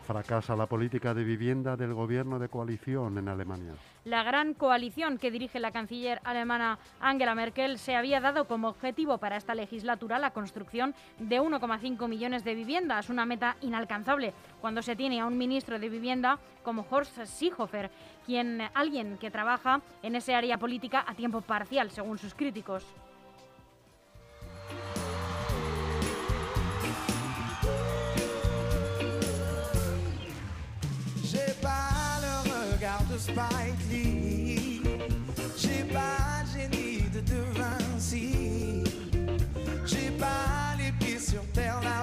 Fracasa 0.08 0.56
la 0.56 0.64
política 0.64 1.12
de 1.12 1.22
vivienda 1.22 1.76
del 1.76 1.92
gobierno 1.92 2.38
de 2.38 2.48
coalición 2.48 3.18
en 3.18 3.28
Alemania. 3.28 3.74
La 4.06 4.22
gran 4.22 4.54
coalición 4.54 5.18
que 5.18 5.30
dirige 5.30 5.60
la 5.60 5.70
canciller 5.70 6.18
alemana 6.24 6.78
Angela 6.98 7.34
Merkel 7.34 7.78
se 7.78 7.94
había 7.94 8.18
dado 8.18 8.46
como 8.46 8.68
objetivo 8.68 9.18
para 9.18 9.36
esta 9.36 9.54
legislatura 9.54 10.18
la 10.18 10.30
construcción 10.30 10.94
de 11.18 11.42
1,5 11.42 12.08
millones 12.08 12.42
de 12.42 12.54
viviendas, 12.54 13.10
una 13.10 13.26
meta 13.26 13.58
inalcanzable 13.60 14.32
cuando 14.62 14.80
se 14.80 14.96
tiene 14.96 15.20
a 15.20 15.26
un 15.26 15.36
ministro 15.36 15.78
de 15.78 15.90
vivienda 15.90 16.38
como 16.62 16.86
Horst 16.88 17.24
Seehofer, 17.24 17.90
quien 18.24 18.62
alguien 18.72 19.18
que 19.18 19.30
trabaja 19.30 19.82
en 20.02 20.16
ese 20.16 20.34
área 20.34 20.56
política 20.56 21.04
a 21.06 21.14
tiempo 21.14 21.42
parcial, 21.42 21.90
según 21.90 22.16
sus 22.16 22.32
críticos. 22.32 22.86
De 37.12 37.20
de 37.20 37.42
sur 41.18 41.42
terre, 41.52 41.80
la 41.82 41.97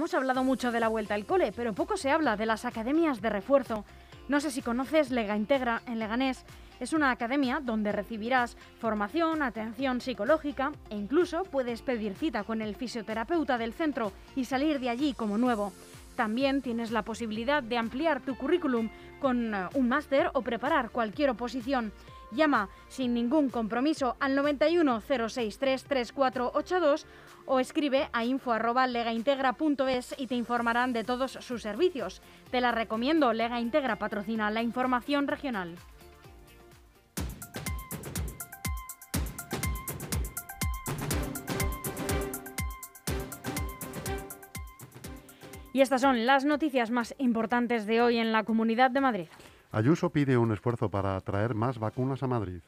Hemos 0.00 0.14
hablado 0.14 0.42
mucho 0.44 0.72
de 0.72 0.80
la 0.80 0.88
vuelta 0.88 1.12
al 1.12 1.26
cole, 1.26 1.52
pero 1.54 1.74
poco 1.74 1.98
se 1.98 2.10
habla 2.10 2.34
de 2.34 2.46
las 2.46 2.64
academias 2.64 3.20
de 3.20 3.28
refuerzo. 3.28 3.84
No 4.28 4.40
sé 4.40 4.50
si 4.50 4.62
conoces 4.62 5.10
Lega 5.10 5.36
Integra 5.36 5.82
en 5.86 5.98
Leganés. 5.98 6.46
Es 6.80 6.94
una 6.94 7.10
academia 7.10 7.60
donde 7.62 7.92
recibirás 7.92 8.56
formación, 8.78 9.42
atención 9.42 10.00
psicológica 10.00 10.72
e 10.88 10.96
incluso 10.96 11.44
puedes 11.44 11.82
pedir 11.82 12.14
cita 12.14 12.44
con 12.44 12.62
el 12.62 12.76
fisioterapeuta 12.76 13.58
del 13.58 13.74
centro 13.74 14.10
y 14.34 14.46
salir 14.46 14.80
de 14.80 14.88
allí 14.88 15.12
como 15.12 15.36
nuevo. 15.36 15.70
También 16.16 16.62
tienes 16.62 16.92
la 16.92 17.02
posibilidad 17.02 17.62
de 17.62 17.76
ampliar 17.76 18.22
tu 18.22 18.38
currículum 18.38 18.88
con 19.20 19.54
eh, 19.54 19.68
un 19.74 19.90
máster 19.90 20.30
o 20.32 20.40
preparar 20.40 20.88
cualquier 20.88 21.28
oposición. 21.28 21.92
Llama 22.32 22.68
sin 22.88 23.14
ningún 23.14 23.50
compromiso 23.50 24.16
al 24.20 24.36
91 24.36 25.00
063 25.00 25.84
3482 25.84 27.06
o 27.46 27.58
escribe 27.58 28.08
a 28.12 28.24
info@legaintegra.es 28.24 30.14
y 30.16 30.26
te 30.28 30.36
informarán 30.36 30.92
de 30.92 31.04
todos 31.04 31.32
sus 31.32 31.62
servicios. 31.62 32.22
Te 32.50 32.60
la 32.60 32.70
recomiendo, 32.72 33.32
Lega 33.32 33.60
Integra 33.60 33.96
patrocina 33.96 34.50
la 34.50 34.62
información 34.62 35.26
regional. 35.26 35.76
Y 45.72 45.82
estas 45.82 46.00
son 46.00 46.26
las 46.26 46.44
noticias 46.44 46.90
más 46.90 47.14
importantes 47.18 47.86
de 47.86 48.02
hoy 48.02 48.18
en 48.18 48.32
la 48.32 48.42
Comunidad 48.44 48.90
de 48.90 49.00
Madrid. 49.00 49.28
Ayuso 49.72 50.10
pide 50.10 50.36
un 50.36 50.52
esfuerzo 50.52 50.90
para 50.90 51.18
traer 51.20 51.54
más 51.54 51.78
vacunas 51.78 52.22
a 52.22 52.26
Madrid. 52.26 52.60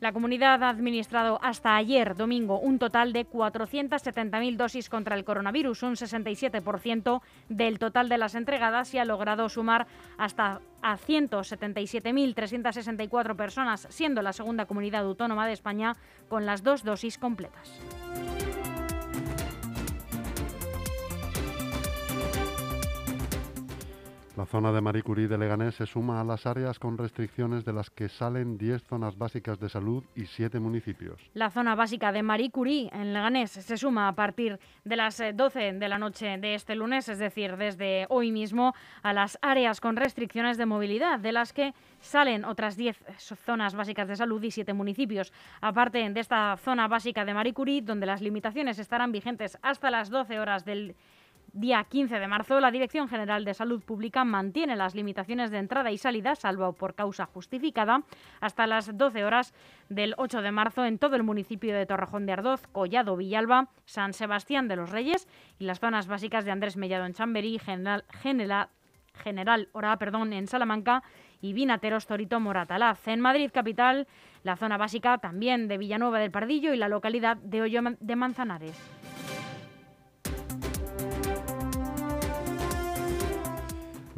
La 0.00 0.12
comunidad 0.12 0.62
ha 0.62 0.68
administrado 0.70 1.38
hasta 1.42 1.76
ayer, 1.76 2.16
domingo, 2.16 2.58
un 2.58 2.78
total 2.78 3.12
de 3.12 3.26
470.000 3.26 4.56
dosis 4.56 4.88
contra 4.88 5.14
el 5.14 5.24
coronavirus, 5.24 5.82
un 5.82 5.94
67% 5.94 7.20
del 7.50 7.78
total 7.78 8.08
de 8.08 8.16
las 8.16 8.34
entregadas 8.34 8.94
y 8.94 8.98
ha 8.98 9.04
logrado 9.04 9.50
sumar 9.50 9.86
hasta 10.16 10.62
a 10.80 10.96
177.364 10.96 13.36
personas, 13.36 13.86
siendo 13.90 14.22
la 14.22 14.32
segunda 14.32 14.64
comunidad 14.64 15.04
autónoma 15.04 15.46
de 15.46 15.52
España 15.52 15.94
con 16.30 16.46
las 16.46 16.62
dos 16.62 16.82
dosis 16.82 17.18
completas. 17.18 17.78
La 24.40 24.46
zona 24.46 24.72
de 24.72 24.80
Marie 24.80 25.02
Curie 25.02 25.28
de 25.28 25.36
Leganés 25.36 25.74
se 25.74 25.84
suma 25.84 26.18
a 26.18 26.24
las 26.24 26.46
áreas 26.46 26.78
con 26.78 26.96
restricciones 26.96 27.66
de 27.66 27.74
las 27.74 27.90
que 27.90 28.08
salen 28.08 28.56
10 28.56 28.82
zonas 28.84 29.18
básicas 29.18 29.60
de 29.60 29.68
salud 29.68 30.02
y 30.14 30.24
7 30.24 30.58
municipios. 30.60 31.20
La 31.34 31.50
zona 31.50 31.74
básica 31.74 32.10
de 32.10 32.22
Marie 32.22 32.50
Curie 32.50 32.88
en 32.90 33.12
Leganés 33.12 33.50
se 33.50 33.76
suma 33.76 34.08
a 34.08 34.14
partir 34.14 34.58
de 34.82 34.96
las 34.96 35.20
eh, 35.20 35.34
12 35.34 35.74
de 35.74 35.88
la 35.90 35.98
noche 35.98 36.38
de 36.38 36.54
este 36.54 36.74
lunes, 36.74 37.10
es 37.10 37.18
decir, 37.18 37.58
desde 37.58 38.06
hoy 38.08 38.32
mismo, 38.32 38.72
a 39.02 39.12
las 39.12 39.38
áreas 39.42 39.78
con 39.78 39.96
restricciones 39.96 40.56
de 40.56 40.64
movilidad, 40.64 41.20
de 41.20 41.32
las 41.32 41.52
que 41.52 41.74
salen 42.00 42.46
otras 42.46 42.78
10 42.78 42.96
zonas 43.44 43.74
básicas 43.74 44.08
de 44.08 44.16
salud 44.16 44.42
y 44.42 44.52
7 44.52 44.72
municipios. 44.72 45.34
Aparte 45.60 46.08
de 46.08 46.18
esta 46.18 46.56
zona 46.56 46.88
básica 46.88 47.26
de 47.26 47.34
Marie 47.34 47.52
Curie, 47.52 47.82
donde 47.82 48.06
las 48.06 48.22
limitaciones 48.22 48.78
estarán 48.78 49.12
vigentes 49.12 49.58
hasta 49.60 49.90
las 49.90 50.08
12 50.08 50.40
horas 50.40 50.64
del 50.64 50.96
15 51.52 52.18
de 52.18 52.28
marzo, 52.28 52.60
la 52.60 52.70
Dirección 52.70 53.08
General 53.08 53.44
de 53.44 53.54
Salud 53.54 53.82
Pública 53.82 54.24
mantiene 54.24 54.76
las 54.76 54.94
limitaciones 54.94 55.50
de 55.50 55.58
entrada 55.58 55.90
y 55.90 55.98
salida, 55.98 56.34
salvo 56.34 56.72
por 56.72 56.94
causa 56.94 57.26
justificada, 57.26 58.02
hasta 58.40 58.66
las 58.66 58.96
12 58.96 59.24
horas 59.24 59.54
del 59.88 60.14
8 60.16 60.42
de 60.42 60.52
marzo 60.52 60.84
en 60.84 60.98
todo 60.98 61.16
el 61.16 61.22
municipio 61.22 61.74
de 61.74 61.86
Torrejón 61.86 62.26
de 62.26 62.32
Ardoz, 62.32 62.66
Collado, 62.72 63.16
Villalba, 63.16 63.68
San 63.84 64.12
Sebastián 64.12 64.68
de 64.68 64.76
los 64.76 64.90
Reyes 64.90 65.28
y 65.58 65.64
las 65.64 65.80
zonas 65.80 66.06
básicas 66.06 66.44
de 66.44 66.50
Andrés 66.50 66.76
Mellado 66.76 67.06
en 67.06 67.14
Chamberí, 67.14 67.58
General, 67.58 68.04
General, 68.10 68.68
General 69.14 69.68
Ora, 69.72 69.96
perdón, 69.98 70.32
en 70.32 70.46
Salamanca 70.46 71.02
y 71.40 71.52
Vinateros 71.52 72.06
Torito 72.06 72.40
Moratalaz. 72.40 73.06
En 73.08 73.20
Madrid 73.20 73.50
capital, 73.52 74.06
la 74.42 74.56
zona 74.56 74.76
básica 74.76 75.18
también 75.18 75.68
de 75.68 75.78
Villanueva 75.78 76.18
del 76.18 76.30
Pardillo 76.30 76.72
y 76.72 76.76
la 76.76 76.88
localidad 76.88 77.36
de 77.38 77.62
Hoyo 77.62 77.80
de 77.98 78.16
Manzanares. 78.16 79.19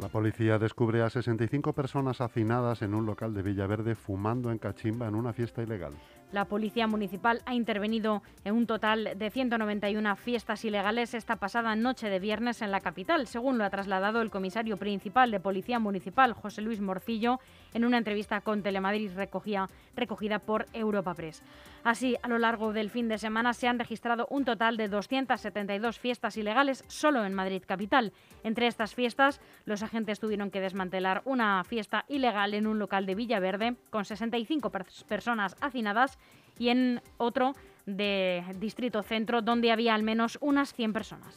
La 0.03 0.09
policía 0.09 0.59
descubre 0.59 1.01
a 1.01 1.09
65 1.09 1.71
personas 1.71 2.19
hacinadas 2.19 2.81
en 2.81 2.93
un 2.93 3.05
local 3.05 3.33
de 3.33 3.41
Villaverde 3.41 3.95
fumando 3.95 4.51
en 4.51 4.57
cachimba 4.57 5.07
en 5.07 5.15
una 5.15 5.31
fiesta 5.31 5.63
ilegal. 5.63 5.93
La 6.33 6.45
Policía 6.45 6.87
Municipal 6.87 7.43
ha 7.45 7.53
intervenido 7.53 8.23
en 8.43 8.55
un 8.55 8.65
total 8.65 9.11
de 9.15 9.29
191 9.29 10.15
fiestas 10.15 10.65
ilegales 10.65 11.13
esta 11.13 11.35
pasada 11.35 11.75
noche 11.75 12.09
de 12.09 12.17
viernes 12.17 12.63
en 12.63 12.71
la 12.71 12.79
capital, 12.79 13.27
según 13.27 13.59
lo 13.59 13.65
ha 13.65 13.69
trasladado 13.69 14.19
el 14.19 14.31
comisario 14.31 14.77
principal 14.77 15.29
de 15.29 15.39
Policía 15.39 15.77
Municipal, 15.77 16.33
José 16.33 16.63
Luis 16.63 16.81
Morcillo, 16.81 17.39
en 17.75 17.85
una 17.85 17.99
entrevista 17.99 18.41
con 18.41 18.63
Telemadrid 18.63 19.13
recogida, 19.15 19.69
recogida 19.95 20.39
por 20.39 20.65
Europa 20.73 21.13
Press. 21.13 21.43
Así, 21.83 22.17
a 22.23 22.27
lo 22.27 22.39
largo 22.39 22.73
del 22.73 22.89
fin 22.89 23.09
de 23.09 23.19
semana 23.19 23.53
se 23.53 23.67
han 23.67 23.77
registrado 23.77 24.25
un 24.31 24.43
total 24.43 24.75
de 24.75 24.87
272 24.87 25.99
fiestas 25.99 26.35
ilegales 26.37 26.83
solo 26.87 27.25
en 27.25 27.33
Madrid 27.35 27.61
capital. 27.63 28.11
Entre 28.43 28.65
estas 28.65 28.95
fiestas, 28.95 29.39
los 29.65 29.83
agentes 29.83 30.19
tuvieron 30.19 30.49
que 30.49 30.61
desmantelar 30.61 31.21
una 31.25 31.63
fiesta 31.63 32.05
ilegal 32.07 32.55
en 32.55 32.65
un 32.65 32.79
local 32.79 33.05
de 33.05 33.13
Villaverde 33.15 33.75
con 33.91 34.03
65 34.05 34.71
pers- 34.71 35.03
personas 35.05 35.55
hacinadas 35.61 36.17
y 36.57 36.69
en 36.69 37.01
otro 37.17 37.53
de 37.85 38.43
Distrito 38.59 39.03
Centro 39.03 39.41
donde 39.41 39.71
había 39.71 39.93
al 39.93 40.03
menos 40.03 40.37
unas 40.41 40.73
100 40.73 40.93
personas. 40.93 41.35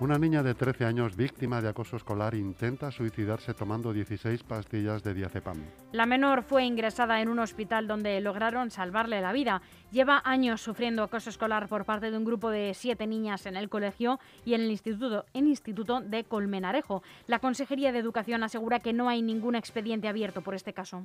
Una 0.00 0.16
niña 0.16 0.42
de 0.42 0.54
13 0.54 0.86
años 0.86 1.14
víctima 1.14 1.60
de 1.60 1.68
acoso 1.68 1.98
escolar 1.98 2.34
intenta 2.34 2.90
suicidarse 2.90 3.52
tomando 3.52 3.92
16 3.92 4.42
pastillas 4.44 5.02
de 5.02 5.12
diazepam. 5.12 5.58
La 5.92 6.06
menor 6.06 6.42
fue 6.42 6.64
ingresada 6.64 7.20
en 7.20 7.28
un 7.28 7.38
hospital 7.38 7.86
donde 7.86 8.18
lograron 8.22 8.70
salvarle 8.70 9.20
la 9.20 9.34
vida. 9.34 9.60
Lleva 9.92 10.22
años 10.24 10.62
sufriendo 10.62 11.02
acoso 11.02 11.28
escolar 11.28 11.68
por 11.68 11.84
parte 11.84 12.10
de 12.10 12.16
un 12.16 12.24
grupo 12.24 12.48
de 12.48 12.72
siete 12.72 13.06
niñas 13.06 13.44
en 13.44 13.58
el 13.58 13.68
colegio 13.68 14.18
y 14.46 14.54
en 14.54 14.62
el 14.62 14.70
instituto, 14.70 15.26
en 15.34 15.48
instituto 15.48 16.00
de 16.00 16.24
Colmenarejo. 16.24 17.02
La 17.26 17.38
Consejería 17.38 17.92
de 17.92 17.98
Educación 17.98 18.42
asegura 18.42 18.80
que 18.80 18.94
no 18.94 19.10
hay 19.10 19.20
ningún 19.20 19.54
expediente 19.54 20.08
abierto 20.08 20.40
por 20.40 20.54
este 20.54 20.72
caso. 20.72 21.02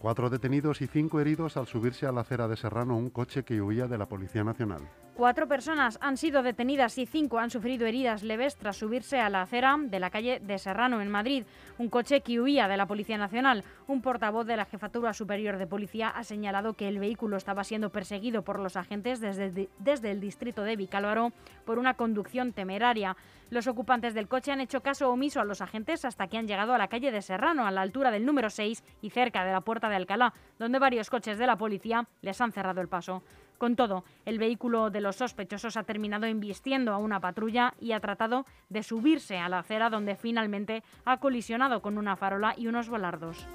Cuatro 0.00 0.30
detenidos 0.30 0.80
y 0.80 0.86
cinco 0.86 1.18
heridos 1.18 1.56
al 1.56 1.66
subirse 1.66 2.06
a 2.06 2.12
la 2.12 2.20
acera 2.20 2.46
de 2.46 2.56
Serrano 2.56 2.96
un 2.96 3.10
coche 3.10 3.42
que 3.42 3.60
huía 3.60 3.88
de 3.88 3.98
la 3.98 4.06
Policía 4.06 4.44
Nacional. 4.44 4.82
Cuatro 5.18 5.48
personas 5.48 5.98
han 6.00 6.16
sido 6.16 6.44
detenidas 6.44 6.96
y 6.98 7.04
cinco 7.04 7.40
han 7.40 7.50
sufrido 7.50 7.84
heridas 7.84 8.22
leves 8.22 8.54
tras 8.54 8.76
subirse 8.76 9.18
a 9.18 9.28
la 9.28 9.42
acera 9.42 9.76
de 9.76 9.98
la 9.98 10.10
calle 10.10 10.38
de 10.38 10.58
Serrano, 10.58 11.00
en 11.00 11.10
Madrid. 11.10 11.44
Un 11.78 11.88
coche 11.88 12.20
que 12.20 12.40
huía 12.40 12.68
de 12.68 12.76
la 12.76 12.86
Policía 12.86 13.18
Nacional. 13.18 13.64
Un 13.88 14.00
portavoz 14.00 14.46
de 14.46 14.56
la 14.56 14.66
Jefatura 14.66 15.12
Superior 15.12 15.58
de 15.58 15.66
Policía 15.66 16.10
ha 16.10 16.22
señalado 16.22 16.74
que 16.74 16.86
el 16.86 17.00
vehículo 17.00 17.36
estaba 17.36 17.64
siendo 17.64 17.90
perseguido 17.90 18.42
por 18.42 18.60
los 18.60 18.76
agentes 18.76 19.18
desde, 19.18 19.68
desde 19.80 20.12
el 20.12 20.20
distrito 20.20 20.62
de 20.62 20.76
Vicálvaro 20.76 21.32
por 21.64 21.80
una 21.80 21.94
conducción 21.94 22.52
temeraria. 22.52 23.16
Los 23.50 23.66
ocupantes 23.66 24.14
del 24.14 24.28
coche 24.28 24.52
han 24.52 24.60
hecho 24.60 24.82
caso 24.82 25.10
omiso 25.10 25.40
a 25.40 25.44
los 25.44 25.62
agentes 25.62 26.04
hasta 26.04 26.28
que 26.28 26.36
han 26.36 26.46
llegado 26.46 26.74
a 26.74 26.78
la 26.78 26.88
calle 26.88 27.10
de 27.10 27.22
Serrano, 27.22 27.66
a 27.66 27.72
la 27.72 27.80
altura 27.80 28.12
del 28.12 28.24
número 28.24 28.50
6 28.50 28.84
y 29.02 29.10
cerca 29.10 29.44
de 29.44 29.52
la 29.52 29.62
puerta 29.62 29.87
de 29.88 29.96
Alcalá, 29.96 30.32
donde 30.58 30.78
varios 30.78 31.10
coches 31.10 31.38
de 31.38 31.46
la 31.46 31.56
policía 31.56 32.06
les 32.22 32.40
han 32.40 32.52
cerrado 32.52 32.80
el 32.80 32.88
paso. 32.88 33.22
Con 33.58 33.74
todo, 33.74 34.04
el 34.24 34.38
vehículo 34.38 34.90
de 34.90 35.00
los 35.00 35.16
sospechosos 35.16 35.76
ha 35.76 35.82
terminado 35.82 36.26
embistiendo 36.26 36.92
a 36.92 36.98
una 36.98 37.20
patrulla 37.20 37.74
y 37.80 37.90
ha 37.90 38.00
tratado 38.00 38.46
de 38.68 38.84
subirse 38.84 39.38
a 39.38 39.48
la 39.48 39.58
acera 39.58 39.90
donde 39.90 40.14
finalmente 40.14 40.84
ha 41.04 41.18
colisionado 41.18 41.82
con 41.82 41.98
una 41.98 42.14
farola 42.14 42.54
y 42.56 42.68
unos 42.68 42.88
volardos. 42.88 43.46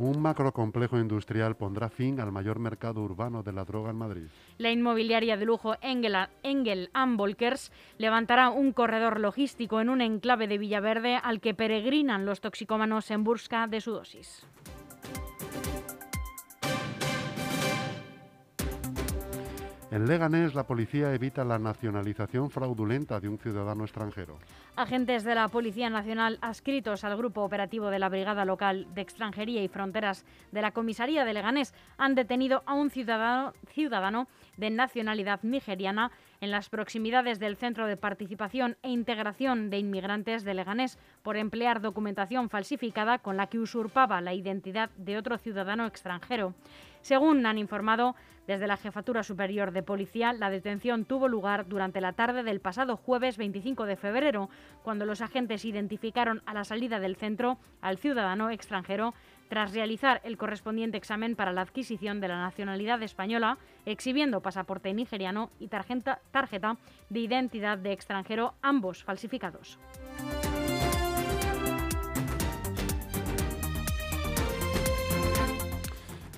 Un 0.00 0.18
macrocomplejo 0.18 0.98
industrial 0.98 1.58
pondrá 1.58 1.90
fin 1.90 2.20
al 2.20 2.32
mayor 2.32 2.58
mercado 2.58 3.02
urbano 3.02 3.42
de 3.42 3.52
la 3.52 3.66
droga 3.66 3.90
en 3.90 3.96
Madrid. 3.96 4.28
La 4.56 4.70
inmobiliaria 4.70 5.36
de 5.36 5.44
lujo 5.44 5.74
Engel, 5.82 6.16
Engel 6.42 6.88
Volkers 7.18 7.70
levantará 7.98 8.48
un 8.48 8.72
corredor 8.72 9.20
logístico 9.20 9.78
en 9.78 9.90
un 9.90 10.00
enclave 10.00 10.48
de 10.48 10.56
Villaverde 10.56 11.16
al 11.16 11.42
que 11.42 11.52
peregrinan 11.52 12.24
los 12.24 12.40
toxicómanos 12.40 13.10
en 13.10 13.24
busca 13.24 13.66
de 13.66 13.82
su 13.82 13.92
dosis. 13.92 14.46
En 19.90 20.06
Leganés, 20.06 20.54
la 20.54 20.68
policía 20.68 21.12
evita 21.12 21.44
la 21.44 21.58
nacionalización 21.58 22.48
fraudulenta 22.48 23.18
de 23.18 23.28
un 23.28 23.38
ciudadano 23.38 23.82
extranjero. 23.82 24.38
Agentes 24.76 25.24
de 25.24 25.34
la 25.34 25.48
Policía 25.48 25.90
Nacional 25.90 26.38
adscritos 26.42 27.02
al 27.02 27.16
Grupo 27.16 27.42
Operativo 27.42 27.90
de 27.90 27.98
la 27.98 28.08
Brigada 28.08 28.44
Local 28.44 28.86
de 28.94 29.00
Extranjería 29.00 29.64
y 29.64 29.68
Fronteras 29.68 30.24
de 30.52 30.62
la 30.62 30.70
Comisaría 30.70 31.24
de 31.24 31.34
Leganés 31.34 31.74
han 31.98 32.14
detenido 32.14 32.62
a 32.66 32.74
un 32.74 32.90
ciudadano, 32.90 33.52
ciudadano 33.66 34.28
de 34.56 34.70
nacionalidad 34.70 35.40
nigeriana 35.42 36.12
en 36.40 36.50
las 36.50 36.68
proximidades 36.68 37.38
del 37.38 37.56
Centro 37.56 37.86
de 37.86 37.96
Participación 37.96 38.76
e 38.82 38.90
Integración 38.90 39.70
de 39.70 39.78
Inmigrantes 39.78 40.44
de 40.44 40.54
Leganés 40.54 40.98
por 41.22 41.36
emplear 41.36 41.80
documentación 41.80 42.48
falsificada 42.48 43.18
con 43.18 43.36
la 43.36 43.48
que 43.48 43.58
usurpaba 43.58 44.20
la 44.20 44.34
identidad 44.34 44.90
de 44.96 45.18
otro 45.18 45.36
ciudadano 45.38 45.86
extranjero. 45.86 46.54
Según 47.02 47.44
han 47.46 47.58
informado 47.58 48.14
desde 48.46 48.66
la 48.66 48.76
Jefatura 48.76 49.22
Superior 49.22 49.70
de 49.70 49.82
Policía, 49.82 50.32
la 50.32 50.50
detención 50.50 51.04
tuvo 51.04 51.28
lugar 51.28 51.68
durante 51.68 52.00
la 52.00 52.14
tarde 52.14 52.42
del 52.42 52.60
pasado 52.60 52.96
jueves 52.96 53.36
25 53.36 53.86
de 53.86 53.96
febrero, 53.96 54.50
cuando 54.82 55.04
los 55.04 55.20
agentes 55.20 55.64
identificaron 55.64 56.42
a 56.46 56.54
la 56.54 56.64
salida 56.64 57.00
del 57.00 57.16
centro 57.16 57.58
al 57.80 57.98
ciudadano 57.98 58.50
extranjero 58.50 59.14
tras 59.50 59.74
realizar 59.74 60.20
el 60.22 60.38
correspondiente 60.38 60.96
examen 60.96 61.34
para 61.34 61.52
la 61.52 61.62
adquisición 61.62 62.20
de 62.20 62.28
la 62.28 62.38
nacionalidad 62.38 63.02
española, 63.02 63.58
exhibiendo 63.84 64.40
pasaporte 64.40 64.94
nigeriano 64.94 65.50
y 65.58 65.66
tarjeta, 65.66 66.78
de 67.08 67.18
identidad 67.18 67.76
de 67.76 67.92
extranjero, 67.92 68.54
ambos 68.62 69.02
falsificados. 69.02 69.78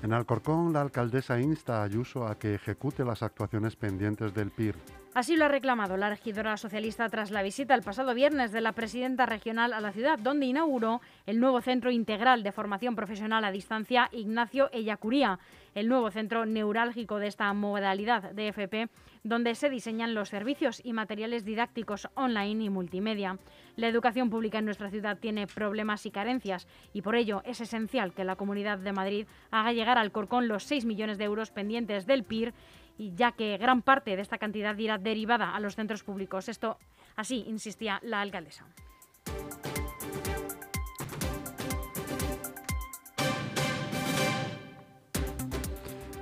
En 0.02 0.12
Alcorcón, 0.14 0.72
la 0.72 0.80
alcaldesa 0.80 1.38
insta 1.38 1.80
a 1.80 1.84
Ayuso 1.84 2.26
a 2.26 2.38
que 2.38 2.54
ejecute 2.54 3.04
las 3.04 3.22
actuaciones 3.22 3.76
pendientes 3.76 4.32
del 4.32 4.50
PIR. 4.50 4.74
Así 5.14 5.36
lo 5.36 5.44
ha 5.44 5.48
reclamado 5.48 5.98
la 5.98 6.08
regidora 6.08 6.56
socialista 6.56 7.06
tras 7.10 7.30
la 7.30 7.42
visita 7.42 7.74
el 7.74 7.82
pasado 7.82 8.14
viernes 8.14 8.50
de 8.50 8.62
la 8.62 8.72
presidenta 8.72 9.26
regional 9.26 9.74
a 9.74 9.80
la 9.80 9.92
ciudad, 9.92 10.18
donde 10.18 10.46
inauguró 10.46 11.02
el 11.26 11.38
nuevo 11.38 11.60
Centro 11.60 11.90
Integral 11.90 12.42
de 12.42 12.50
Formación 12.50 12.96
Profesional 12.96 13.44
a 13.44 13.50
Distancia 13.50 14.08
Ignacio 14.12 14.70
Ellacuría, 14.72 15.38
el 15.74 15.88
nuevo 15.88 16.10
centro 16.10 16.46
neurálgico 16.46 17.18
de 17.18 17.26
esta 17.26 17.52
modalidad 17.52 18.30
de 18.32 18.48
FP, 18.48 18.88
donde 19.22 19.54
se 19.54 19.68
diseñan 19.68 20.14
los 20.14 20.30
servicios 20.30 20.80
y 20.82 20.94
materiales 20.94 21.44
didácticos 21.44 22.08
online 22.14 22.64
y 22.64 22.70
multimedia. 22.70 23.38
La 23.76 23.88
educación 23.88 24.30
pública 24.30 24.58
en 24.58 24.64
nuestra 24.64 24.90
ciudad 24.90 25.18
tiene 25.18 25.46
problemas 25.46 26.06
y 26.06 26.10
carencias 26.10 26.66
y 26.94 27.02
por 27.02 27.16
ello 27.16 27.42
es 27.44 27.60
esencial 27.60 28.14
que 28.14 28.24
la 28.24 28.36
Comunidad 28.36 28.78
de 28.78 28.92
Madrid 28.92 29.26
haga 29.50 29.74
llegar 29.74 29.98
al 29.98 30.10
Corcón 30.10 30.48
los 30.48 30.64
6 30.64 30.86
millones 30.86 31.18
de 31.18 31.24
euros 31.24 31.50
pendientes 31.50 32.06
del 32.06 32.24
PIR 32.24 32.54
y 32.98 33.14
ya 33.14 33.32
que 33.32 33.56
gran 33.58 33.82
parte 33.82 34.16
de 34.16 34.22
esta 34.22 34.38
cantidad 34.38 34.76
irá 34.78 34.98
derivada 34.98 35.54
a 35.54 35.60
los 35.60 35.76
centros 35.76 36.02
públicos. 36.02 36.48
Esto 36.48 36.78
así 37.16 37.44
insistía 37.46 37.98
la 38.02 38.20
alcaldesa. 38.20 38.66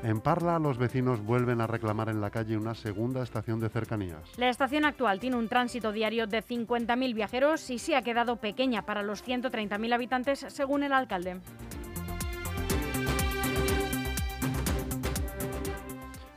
En 0.02 0.20
Parla, 0.20 0.58
los 0.58 0.78
vecinos 0.78 1.22
vuelven 1.22 1.60
a 1.60 1.66
reclamar 1.66 2.08
en 2.08 2.22
la 2.22 2.30
calle 2.30 2.56
una 2.56 2.74
segunda 2.74 3.22
estación 3.22 3.60
de 3.60 3.68
cercanías. 3.68 4.38
La 4.38 4.48
estación 4.48 4.86
actual 4.86 5.20
tiene 5.20 5.36
un 5.36 5.48
tránsito 5.48 5.92
diario 5.92 6.26
de 6.26 6.42
50.000 6.42 7.14
viajeros 7.14 7.68
y 7.68 7.78
se 7.78 7.96
ha 7.96 8.02
quedado 8.02 8.36
pequeña 8.36 8.82
para 8.82 9.02
los 9.02 9.22
130.000 9.22 9.94
habitantes, 9.94 10.46
según 10.48 10.84
el 10.84 10.94
alcalde. 10.94 11.40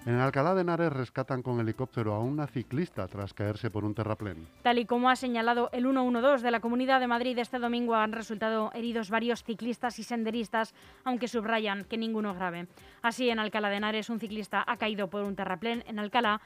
En 0.06 0.20
Alcalá 0.20 0.54
de 0.54 0.62
Henares 0.62 0.92
rescatan 0.92 1.42
con 1.42 1.62
helicóptero 1.62 2.14
a 2.14 2.20
una 2.20 2.46
ciclista 2.46 3.08
tras 3.08 3.34
caerse 3.34 3.72
por 3.72 3.86
un 3.86 3.96
terraplén. 3.96 4.48
Tal 4.62 4.78
y 4.80 4.86
como 4.86 5.10
ha 5.10 5.16
señalado 5.16 5.70
el 5.72 5.84
112 5.84 6.44
de 6.44 6.52
la 6.52 6.60
Comunidad 6.60 7.00
de 7.00 7.08
Madrid, 7.08 7.38
este 7.40 7.58
domingo 7.58 7.96
han 7.96 8.12
resultado 8.12 8.70
heridos 8.74 9.10
varios 9.10 9.46
ciclistas 9.46 10.00
y 10.00 10.04
senderistas, 10.04 10.76
aunque 11.06 11.30
subrayan 11.30 11.86
que 11.86 11.98
ninguno 11.98 12.34
grave. 12.34 12.68
Así, 13.02 13.30
en 13.30 13.40
Alcalá 13.40 13.70
de 13.70 13.78
Henares, 13.78 14.10
un 14.10 14.20
ciclista 14.20 14.62
ha 14.68 14.76
caído 14.76 15.10
por 15.10 15.24
un 15.24 15.38
terraplén 15.38 15.86
en 15.88 16.00
Alcalá, 16.00 16.42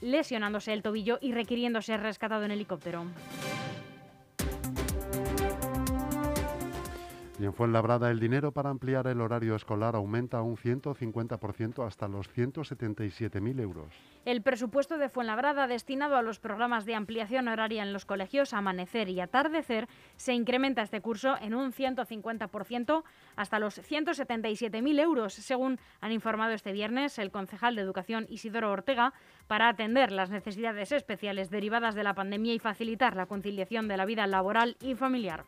lesionándose 0.00 0.72
el 0.72 0.82
tobillo 0.82 1.18
y 1.20 1.32
requiriendo 1.32 1.82
ser 1.82 2.00
rescatado 2.00 2.44
en 2.44 2.52
helicóptero. 2.52 3.06
Y 7.40 7.44
en 7.44 7.52
Fuenlabrada, 7.52 8.10
el 8.10 8.18
dinero 8.18 8.50
para 8.50 8.70
ampliar 8.70 9.06
el 9.06 9.20
horario 9.20 9.54
escolar 9.54 9.94
aumenta 9.94 10.42
un 10.42 10.56
150% 10.56 11.86
hasta 11.86 12.08
los 12.08 12.28
177.000 12.34 13.60
euros. 13.60 13.94
El 14.24 14.42
presupuesto 14.42 14.98
de 14.98 15.08
Fuenlabrada 15.08 15.68
destinado 15.68 16.16
a 16.16 16.22
los 16.22 16.40
programas 16.40 16.84
de 16.84 16.96
ampliación 16.96 17.46
horaria 17.46 17.84
en 17.84 17.92
los 17.92 18.06
colegios 18.06 18.52
Amanecer 18.52 19.08
y 19.08 19.20
Atardecer 19.20 19.86
se 20.16 20.34
incrementa 20.34 20.82
este 20.82 21.00
curso 21.00 21.36
en 21.40 21.54
un 21.54 21.72
150% 21.72 23.04
hasta 23.36 23.60
los 23.60 23.80
177.000 23.88 25.00
euros, 25.00 25.34
según 25.34 25.78
han 26.00 26.10
informado 26.10 26.54
este 26.54 26.72
viernes 26.72 27.20
el 27.20 27.30
concejal 27.30 27.76
de 27.76 27.82
Educación 27.82 28.26
Isidoro 28.28 28.72
Ortega, 28.72 29.12
para 29.46 29.68
atender 29.68 30.10
las 30.10 30.30
necesidades 30.30 30.90
especiales 30.90 31.50
derivadas 31.50 31.94
de 31.94 32.02
la 32.02 32.14
pandemia 32.14 32.52
y 32.52 32.58
facilitar 32.58 33.14
la 33.14 33.26
conciliación 33.26 33.86
de 33.86 33.96
la 33.96 34.06
vida 34.06 34.26
laboral 34.26 34.76
y 34.80 34.96
familiar. 34.96 35.44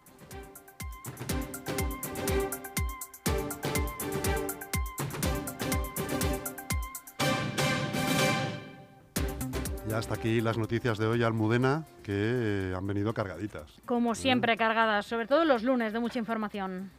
Y 9.90 9.92
hasta 9.92 10.14
aquí 10.14 10.40
las 10.40 10.57
noticias 10.57 10.98
de 10.98 11.07
hoy, 11.09 11.24
Almudena, 11.24 11.85
que 12.05 12.12
eh, 12.14 12.74
han 12.76 12.87
venido 12.87 13.12
cargaditas. 13.12 13.72
Como 13.87 14.14
siempre, 14.14 14.57
cargadas, 14.57 15.05
sobre 15.05 15.26
todo 15.26 15.44
los 15.44 15.64
lunes, 15.64 15.92
de 15.92 15.98
mucha 15.98 16.20
información. 16.20 16.92